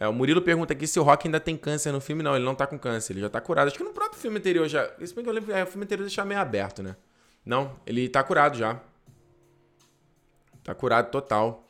É, 0.00 0.06
o 0.06 0.12
Murilo 0.12 0.40
pergunta 0.40 0.72
aqui 0.72 0.86
se 0.86 1.00
o 1.00 1.02
Rock 1.02 1.26
ainda 1.26 1.40
tem 1.40 1.56
câncer 1.56 1.90
no 1.90 2.00
filme. 2.00 2.22
Não, 2.22 2.36
ele 2.36 2.44
não 2.44 2.54
tá 2.54 2.66
com 2.66 2.78
câncer, 2.78 3.14
ele 3.14 3.20
já 3.20 3.28
tá 3.28 3.40
curado. 3.40 3.66
Acho 3.66 3.76
que 3.76 3.82
no 3.82 3.92
próprio 3.92 4.20
filme 4.20 4.38
anterior 4.38 4.68
já. 4.68 4.88
Esse 5.00 5.12
bem 5.12 5.24
que 5.24 5.30
eu 5.30 5.34
lembro, 5.34 5.52
é, 5.52 5.64
o 5.64 5.66
filme 5.66 5.84
anterior 5.84 6.04
deixava 6.04 6.28
meio 6.28 6.40
aberto, 6.40 6.82
né? 6.82 6.94
Não, 7.44 7.74
ele 7.84 8.08
tá 8.08 8.22
curado 8.22 8.56
já. 8.56 8.80
Tá 10.62 10.72
curado 10.72 11.10
total. 11.10 11.68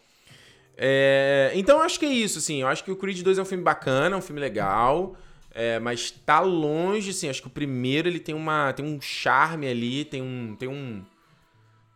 É, 0.77 1.53
então 1.55 1.81
acho 1.81 1.99
que 1.99 2.05
é 2.05 2.13
isso, 2.13 2.39
assim. 2.39 2.61
Eu 2.61 2.69
acho 2.69 2.85
que 2.85 2.91
o 2.91 2.97
Creed 2.97 3.23
2 3.23 3.39
é 3.39 3.43
um 3.43 3.47
filme 3.47 3.65
bacana, 3.65 4.17
um 4.17 4.21
filme 4.21 4.41
legal. 4.41 5.17
É, 5.51 5.79
mas 5.79 6.11
tá 6.11 6.41
longe, 6.41 7.11
assim. 7.11 7.31
Acho 7.31 7.41
que 7.41 7.49
o 7.49 7.51
primeiro 7.51 8.09
ele 8.09 8.21
tem 8.21 8.35
uma. 8.35 8.75
tem 8.75 8.85
um 8.85 9.01
charme 9.01 9.67
ali, 9.67 10.05
tem 10.05 10.21
um. 10.21 10.55
Tem 10.55 10.69
um. 10.69 11.03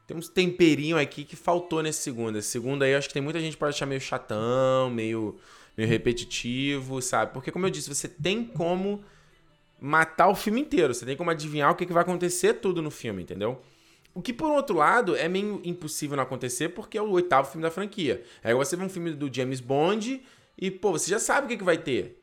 Tem 0.07 0.17
uns 0.17 0.29
temperinho 0.29 0.99
aqui 0.99 1.25
que 1.25 1.37
faltou 1.37 1.83
nesse 1.83 2.01
segundo. 2.01 2.39
Esse 2.39 2.49
segundo 2.49 2.83
aí, 2.83 2.95
acho 2.95 3.09
que 3.09 3.15
tem 3.15 3.23
muita 3.23 3.39
gente 3.39 3.53
que 3.53 3.59
pode 3.59 3.75
achar 3.75 3.87
meio 3.87 4.01
chatão, 4.01 4.91
meio 4.91 5.39
meio 5.77 5.89
repetitivo, 5.89 7.01
sabe? 7.01 7.33
Porque, 7.33 7.51
como 7.51 7.67
eu 7.67 7.71
disse, 7.71 7.89
você 7.89 8.09
tem 8.09 8.45
como 8.45 9.03
matar 9.81 10.29
o 10.29 10.35
filme 10.35 10.61
inteiro, 10.61 10.95
você 10.95 11.05
tem 11.05 11.17
como 11.17 11.31
adivinhar 11.31 11.71
o 11.71 11.75
que, 11.75 11.87
que 11.87 11.93
vai 11.93 12.03
acontecer 12.03 12.55
tudo 12.55 12.81
no 12.81 12.91
filme, 12.91 13.23
entendeu? 13.23 13.61
O 14.15 14.21
que, 14.21 14.33
por 14.33 14.51
outro 14.51 14.77
lado, 14.77 15.17
é 15.17 15.29
meio 15.29 15.61
impossível 15.65 16.17
não 16.17 16.23
acontecer 16.23 16.69
porque 16.71 16.99
é 16.99 17.03
o 17.03 17.11
oitavo 17.11 17.51
filme 17.51 17.63
da 17.63 17.71
franquia. 17.71 18.23
Aí 18.45 18.55
você 18.55 18.77
vê 18.77 18.85
um 18.85 18.89
filme 18.89 19.13
do 19.13 19.33
James 19.35 19.61
Bond 19.61 20.23
e, 20.59 20.71
pô, 20.71 20.93
você 20.93 21.11
já 21.11 21.19
sabe 21.19 21.47
o 21.47 21.49
que, 21.49 21.57
que 21.57 21.65
vai 21.65 21.79
ter. 21.79 22.23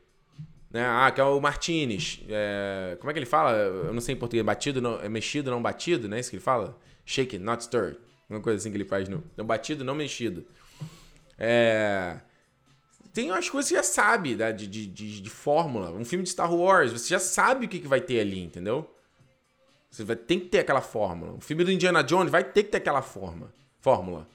Né? 0.69 0.85
Ah, 0.85 1.09
que 1.09 1.19
é 1.19 1.23
o 1.23 1.41
Martinez. 1.41 2.21
É... 2.29 2.95
Como 2.99 3.09
é 3.09 3.13
que 3.13 3.17
ele 3.17 3.25
fala? 3.25 3.53
Eu 3.53 3.91
não 3.91 4.01
sei 4.01 4.13
em 4.13 4.17
português. 4.17 4.45
Batido, 4.45 4.79
não... 4.79 5.01
é 5.01 5.09
mexido, 5.09 5.49
não 5.49 5.59
batido, 5.59 6.07
né? 6.07 6.19
Isso 6.19 6.29
que 6.29 6.35
ele 6.35 6.43
fala? 6.43 6.77
Shake, 7.03 7.39
not 7.39 7.63
stirred. 7.63 7.97
Uma 8.29 8.39
coisa 8.39 8.59
assim 8.59 8.69
que 8.69 8.77
ele 8.77 8.85
faz 8.85 9.09
no. 9.09 9.23
Não 9.35 9.43
batido, 9.43 9.83
não 9.83 9.95
mexido. 9.95 10.45
É 11.39 12.19
tem 13.13 13.31
umas 13.31 13.49
coisas 13.49 13.69
que 13.69 13.75
você 13.75 13.81
já 13.81 13.83
sabe 13.83 14.35
né, 14.35 14.51
de, 14.51 14.67
de, 14.67 14.85
de, 14.87 15.21
de, 15.21 15.29
fórmula. 15.29 15.91
Um 15.91 16.05
filme 16.05 16.23
de 16.23 16.29
Star 16.29 16.53
Wars, 16.53 16.91
você 16.91 17.09
já 17.09 17.19
sabe 17.19 17.65
o 17.65 17.69
que, 17.69 17.79
que 17.79 17.87
vai 17.87 18.01
ter 18.01 18.19
ali, 18.19 18.39
entendeu? 18.39 18.89
Você 19.89 20.03
vai 20.03 20.15
ter 20.15 20.39
que 20.39 20.47
ter 20.47 20.59
aquela 20.59 20.81
fórmula. 20.81 21.33
O 21.33 21.41
filme 21.41 21.63
do 21.63 21.71
Indiana 21.71 22.03
Jones 22.03 22.31
vai 22.31 22.43
ter 22.43 22.63
que 22.63 22.69
ter 22.69 22.77
aquela 22.77 23.01
forma, 23.01 23.51
fórmula. 23.81 24.27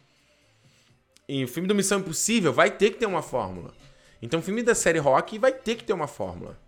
E 1.28 1.44
o 1.44 1.48
filme 1.48 1.68
do 1.68 1.74
Missão 1.74 2.00
Impossível 2.00 2.52
vai 2.52 2.70
ter 2.70 2.90
que 2.90 2.98
ter 2.98 3.06
uma 3.06 3.22
fórmula. 3.22 3.72
Então 4.20 4.40
o 4.40 4.42
filme 4.42 4.62
da 4.62 4.74
série 4.74 4.98
Rock 4.98 5.38
vai 5.38 5.52
ter 5.52 5.76
que 5.76 5.84
ter 5.84 5.92
uma 5.92 6.08
fórmula. 6.08 6.58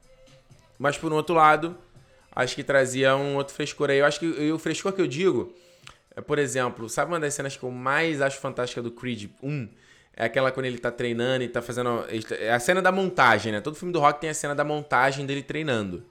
Mas 0.78 0.96
por 0.96 1.12
um 1.12 1.16
outro 1.16 1.34
lado, 1.34 1.76
acho 2.30 2.54
que 2.54 2.62
trazia 2.62 3.16
um 3.16 3.36
outro 3.36 3.54
frescor 3.54 3.90
aí. 3.90 3.98
Eu 3.98 4.06
acho 4.06 4.20
que 4.20 4.52
o 4.52 4.58
frescor 4.58 4.92
que 4.92 5.00
eu 5.00 5.06
digo 5.06 5.54
é, 6.16 6.22
por 6.22 6.38
exemplo, 6.38 6.88
sabe 6.88 7.12
uma 7.12 7.20
das 7.20 7.34
cenas 7.34 7.56
que 7.56 7.62
eu 7.62 7.70
mais 7.70 8.22
acho 8.22 8.40
fantástica 8.40 8.80
do 8.80 8.90
Creed 8.90 9.30
1? 9.42 9.68
É 10.16 10.24
aquela 10.24 10.50
quando 10.50 10.64
ele 10.64 10.78
tá 10.78 10.90
treinando 10.90 11.44
e 11.44 11.48
tá 11.48 11.60
fazendo. 11.60 12.06
É 12.40 12.50
a 12.50 12.58
cena 12.58 12.80
da 12.80 12.90
montagem, 12.90 13.52
né? 13.52 13.60
Todo 13.60 13.76
filme 13.76 13.92
do 13.92 14.00
rock 14.00 14.18
tem 14.18 14.30
a 14.30 14.34
cena 14.34 14.54
da 14.54 14.64
montagem 14.64 15.26
dele 15.26 15.42
treinando. 15.42 16.02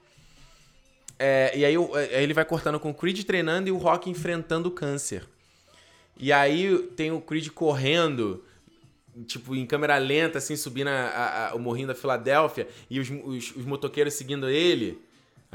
É, 1.18 1.58
e 1.58 1.65
aí, 1.65 1.76
é, 1.76 2.18
aí, 2.18 2.24
ele 2.24 2.34
vai 2.34 2.46
cortando 2.46 2.80
com 2.80 2.89
o 2.89 2.94
Creed 2.94 3.24
treinando 3.24 3.68
e 3.68 3.72
o 3.72 3.78
Rock 3.78 4.10
enfrentando 4.10 4.70
o 4.70 4.72
câncer. 4.72 5.26
E 6.18 6.32
aí 6.32 6.78
tem 6.96 7.12
o 7.12 7.22
Creed 7.22 7.50
correndo, 7.50 8.44
tipo, 9.26 9.56
em 9.56 9.65
câmera 9.65 9.98
lenta, 9.98 10.38
assim, 10.38 10.56
subindo 10.56 10.89
a, 10.89 10.91
a, 10.91 11.50
a, 11.50 11.56
o 11.56 11.60
morrinho 11.60 11.88
da 11.88 11.96
Filadélfia, 11.96 12.68
e 12.89 13.00
os, 13.00 13.10
os, 13.10 13.56
os 13.56 13.65
motoqueiros 13.65 14.13
seguindo 14.13 14.50
ele. 14.50 15.02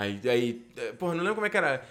Aí, 0.00 0.18
aí, 0.30 0.66
é, 0.78 0.92
porra, 0.92 1.14
não 1.14 1.20
lembro 1.20 1.34
como 1.34 1.46
é 1.46 1.50
que 1.50 1.58
era. 1.58 1.84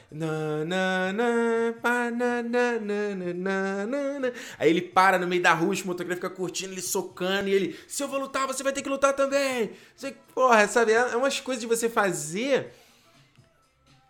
Aí 4.58 4.68
ele 4.68 4.82
para 4.82 5.20
no 5.20 5.28
meio 5.28 5.44
da 5.44 5.54
rua, 5.54 5.76
o 5.76 5.88
motoqueiro 5.88 6.16
fica 6.16 6.28
curtindo, 6.28 6.74
ele 6.74 6.82
socando, 6.82 7.48
e 7.48 7.54
ele, 7.54 7.80
se 7.88 8.02
eu 8.02 8.08
vou 8.08 8.20
lutar, 8.20 8.48
você 8.48 8.64
vai 8.64 8.74
ter 8.74 8.82
que 8.82 8.90
lutar 8.90 9.14
também. 9.14 9.74
Você, 9.96 10.16
porra, 10.34 10.68
sabe? 10.68 10.92
É 10.92 11.16
umas 11.16 11.40
coisas 11.40 11.62
de 11.62 11.68
você 11.68 11.88
fazer 11.88 12.74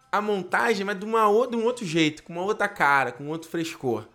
a 0.09 0.21
montagem, 0.21 0.85
mas 0.85 0.97
de, 0.97 1.03
uma, 1.03 1.25
de 1.47 1.57
um 1.57 1.65
outro 1.65 1.85
jeito, 1.85 2.23
com 2.23 2.31
uma 2.31 2.43
outra 2.43 2.69
cara, 2.69 3.11
com 3.11 3.27
outro 3.27 3.49
frescor. 3.49 4.07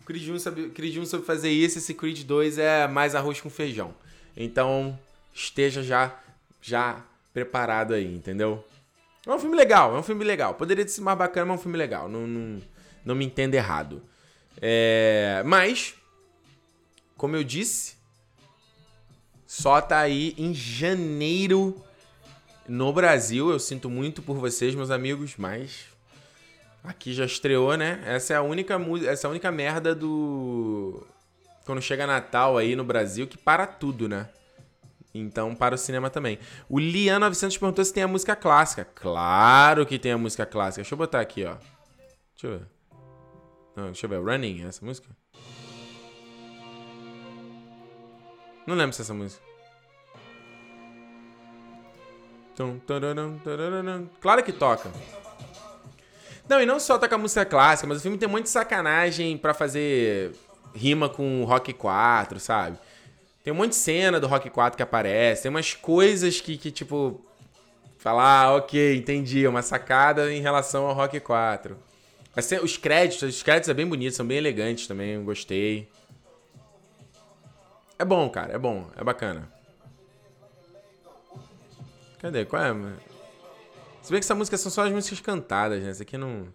O 0.00 0.04
Creed 0.04 0.30
1 0.30 0.38
sabe, 0.40 0.70
Creed 0.70 0.96
1 0.96 1.06
sabe 1.06 1.24
fazer 1.24 1.50
isso, 1.50 1.78
esse 1.78 1.94
Creed 1.94 2.24
2 2.24 2.58
é 2.58 2.88
mais 2.88 3.14
arroz 3.14 3.40
com 3.40 3.48
feijão. 3.48 3.94
Então, 4.36 4.98
esteja 5.32 5.80
já, 5.80 6.18
já 6.60 7.04
preparado 7.32 7.94
aí, 7.94 8.12
entendeu? 8.12 8.64
É 9.28 9.34
um 9.34 9.38
filme 9.38 9.54
legal, 9.54 9.94
é 9.94 9.98
um 9.98 10.02
filme 10.02 10.24
legal. 10.24 10.54
Poderia 10.54 10.88
ser 10.88 11.02
mais 11.02 11.18
bacana, 11.18 11.44
mas 11.44 11.56
é 11.56 11.60
um 11.60 11.62
filme 11.62 11.76
legal. 11.76 12.08
Não, 12.08 12.26
não, 12.26 12.62
não 13.04 13.14
me 13.14 13.26
entenda 13.26 13.56
errado. 13.56 14.02
É, 14.58 15.42
mas, 15.44 15.94
como 17.14 17.36
eu 17.36 17.44
disse, 17.44 17.96
só 19.46 19.82
tá 19.82 19.98
aí 19.98 20.34
em 20.38 20.54
janeiro 20.54 21.76
no 22.66 22.90
Brasil. 22.90 23.50
Eu 23.50 23.58
sinto 23.58 23.90
muito 23.90 24.22
por 24.22 24.38
vocês, 24.38 24.74
meus 24.74 24.90
amigos, 24.90 25.34
mas 25.36 25.84
aqui 26.82 27.12
já 27.12 27.26
estreou, 27.26 27.76
né? 27.76 28.02
Essa 28.06 28.32
é 28.32 28.36
a 28.36 28.42
única 28.42 28.80
essa 29.06 29.26
é 29.26 29.28
a 29.28 29.30
única 29.30 29.52
merda 29.52 29.94
do 29.94 31.06
quando 31.66 31.82
chega 31.82 32.06
Natal 32.06 32.56
aí 32.56 32.74
no 32.74 32.82
Brasil 32.82 33.26
que 33.26 33.36
para 33.36 33.66
tudo, 33.66 34.08
né? 34.08 34.26
Então, 35.14 35.54
para 35.54 35.74
o 35.74 35.78
cinema 35.78 36.10
também. 36.10 36.38
O 36.68 36.78
Lian 36.78 37.18
900 37.18 37.56
perguntou 37.56 37.84
se 37.84 37.92
tem 37.92 38.02
a 38.02 38.08
música 38.08 38.36
clássica. 38.36 38.84
Claro 38.84 39.86
que 39.86 39.98
tem 39.98 40.12
a 40.12 40.18
música 40.18 40.44
clássica. 40.44 40.82
Deixa 40.82 40.94
eu 40.94 40.98
botar 40.98 41.20
aqui, 41.20 41.44
ó. 41.44 41.56
Deixa 42.34 42.46
eu 42.46 42.58
ver. 42.58 42.66
Não, 43.74 43.84
deixa 43.86 44.06
eu 44.06 44.10
ver. 44.10 44.20
Running, 44.22 44.64
essa 44.66 44.84
música? 44.84 45.08
Não 48.66 48.74
lembro 48.74 48.92
se 48.92 49.00
é 49.00 49.04
essa 49.04 49.14
música. 49.14 49.42
Claro 54.20 54.42
que 54.42 54.52
toca. 54.52 54.90
Não, 56.48 56.60
e 56.60 56.66
não 56.66 56.80
só 56.80 56.98
toca 56.98 57.16
música 57.16 57.44
clássica, 57.44 57.86
mas 57.86 57.98
o 57.98 58.00
filme 58.00 58.18
tem 58.18 58.28
de 58.42 58.48
sacanagem 58.48 59.38
para 59.38 59.54
fazer 59.54 60.34
rima 60.74 61.08
com 61.08 61.44
Rock 61.44 61.72
4, 61.72 62.40
sabe? 62.40 62.78
Tem 63.48 63.52
um 63.54 63.56
monte 63.56 63.70
de 63.70 63.76
cena 63.76 64.20
do 64.20 64.26
Rock 64.26 64.50
4 64.50 64.76
que 64.76 64.82
aparece, 64.82 65.44
tem 65.44 65.48
umas 65.48 65.72
coisas 65.72 66.38
que, 66.38 66.58
que 66.58 66.70
tipo. 66.70 67.18
Falar, 67.96 68.42
ah, 68.42 68.56
ok, 68.56 68.94
entendi, 68.94 69.46
uma 69.46 69.62
sacada 69.62 70.30
em 70.30 70.42
relação 70.42 70.86
ao 70.86 70.92
Rock 70.92 71.18
4. 71.18 71.74
Mas 72.36 72.52
os 72.62 72.76
créditos, 72.76 73.36
os 73.36 73.42
créditos 73.42 73.70
é 73.70 73.72
bem 73.72 73.86
bonitos, 73.86 74.16
são 74.16 74.26
bem 74.26 74.36
elegantes 74.36 74.86
também, 74.86 75.24
gostei. 75.24 75.88
É 77.98 78.04
bom, 78.04 78.28
cara, 78.28 78.52
é 78.52 78.58
bom, 78.58 78.90
é 78.94 79.02
bacana. 79.02 79.50
Cadê? 82.18 82.44
Qual 82.44 82.62
é? 82.62 82.74
Você 84.02 84.12
vê 84.12 84.18
que 84.20 84.26
essa 84.26 84.34
música 84.34 84.58
são 84.58 84.70
só 84.70 84.84
as 84.84 84.92
músicas 84.92 85.20
cantadas, 85.20 85.82
né? 85.82 85.88
Essa 85.88 86.02
aqui 86.02 86.18
não. 86.18 86.48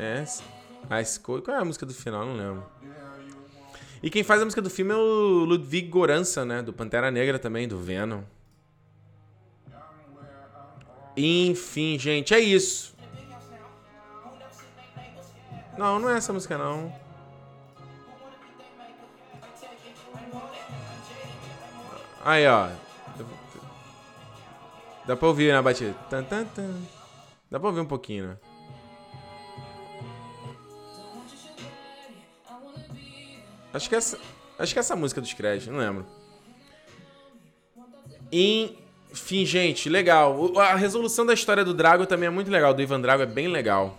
É. 0.00 0.24
A 0.90 1.00
escolha. 1.00 1.40
Qual 1.40 1.56
é 1.56 1.60
a 1.60 1.64
música 1.64 1.86
do 1.86 1.94
final? 1.94 2.26
Não 2.26 2.36
lembro. 2.36 2.66
E 4.02 4.10
quem 4.10 4.24
faz 4.24 4.42
a 4.42 4.44
música 4.44 4.60
do 4.60 4.68
filme 4.68 4.92
é 4.92 4.96
o 4.96 5.44
Ludwig 5.44 5.88
Gorança, 5.88 6.44
né? 6.44 6.62
Do 6.62 6.72
Pantera 6.72 7.12
Negra 7.12 7.38
também, 7.38 7.68
do 7.68 7.78
Venom. 7.78 8.22
Enfim, 11.16 11.96
gente, 11.96 12.34
é 12.34 12.40
isso. 12.40 12.96
Não, 15.78 16.00
não 16.00 16.10
é 16.10 16.16
essa 16.16 16.32
música 16.32 16.58
não. 16.58 16.92
Aí, 22.24 22.46
ó. 22.48 22.68
Dá 25.06 25.16
pra 25.16 25.28
ouvir 25.28 25.52
né, 25.52 25.62
batida. 25.62 25.94
Dá 27.50 27.60
pra 27.60 27.68
ouvir 27.68 27.80
um 27.80 27.86
pouquinho, 27.86 28.28
né? 28.28 28.49
Acho 33.80 33.88
que 33.88 33.96
essa, 33.96 34.18
acho 34.58 34.74
que 34.74 34.78
essa 34.78 34.94
música 34.94 35.22
dos 35.22 35.32
créditos, 35.32 35.72
não 35.72 35.78
lembro. 35.78 36.04
Enfim, 38.30 39.46
gente, 39.46 39.88
legal. 39.88 40.52
A 40.58 40.74
resolução 40.74 41.24
da 41.24 41.32
história 41.32 41.64
do 41.64 41.72
Drago 41.72 42.04
também 42.04 42.26
é 42.26 42.30
muito 42.30 42.50
legal. 42.50 42.74
Do 42.74 42.82
Ivan 42.82 43.00
Drago 43.00 43.22
é 43.22 43.26
bem 43.26 43.48
legal. 43.48 43.98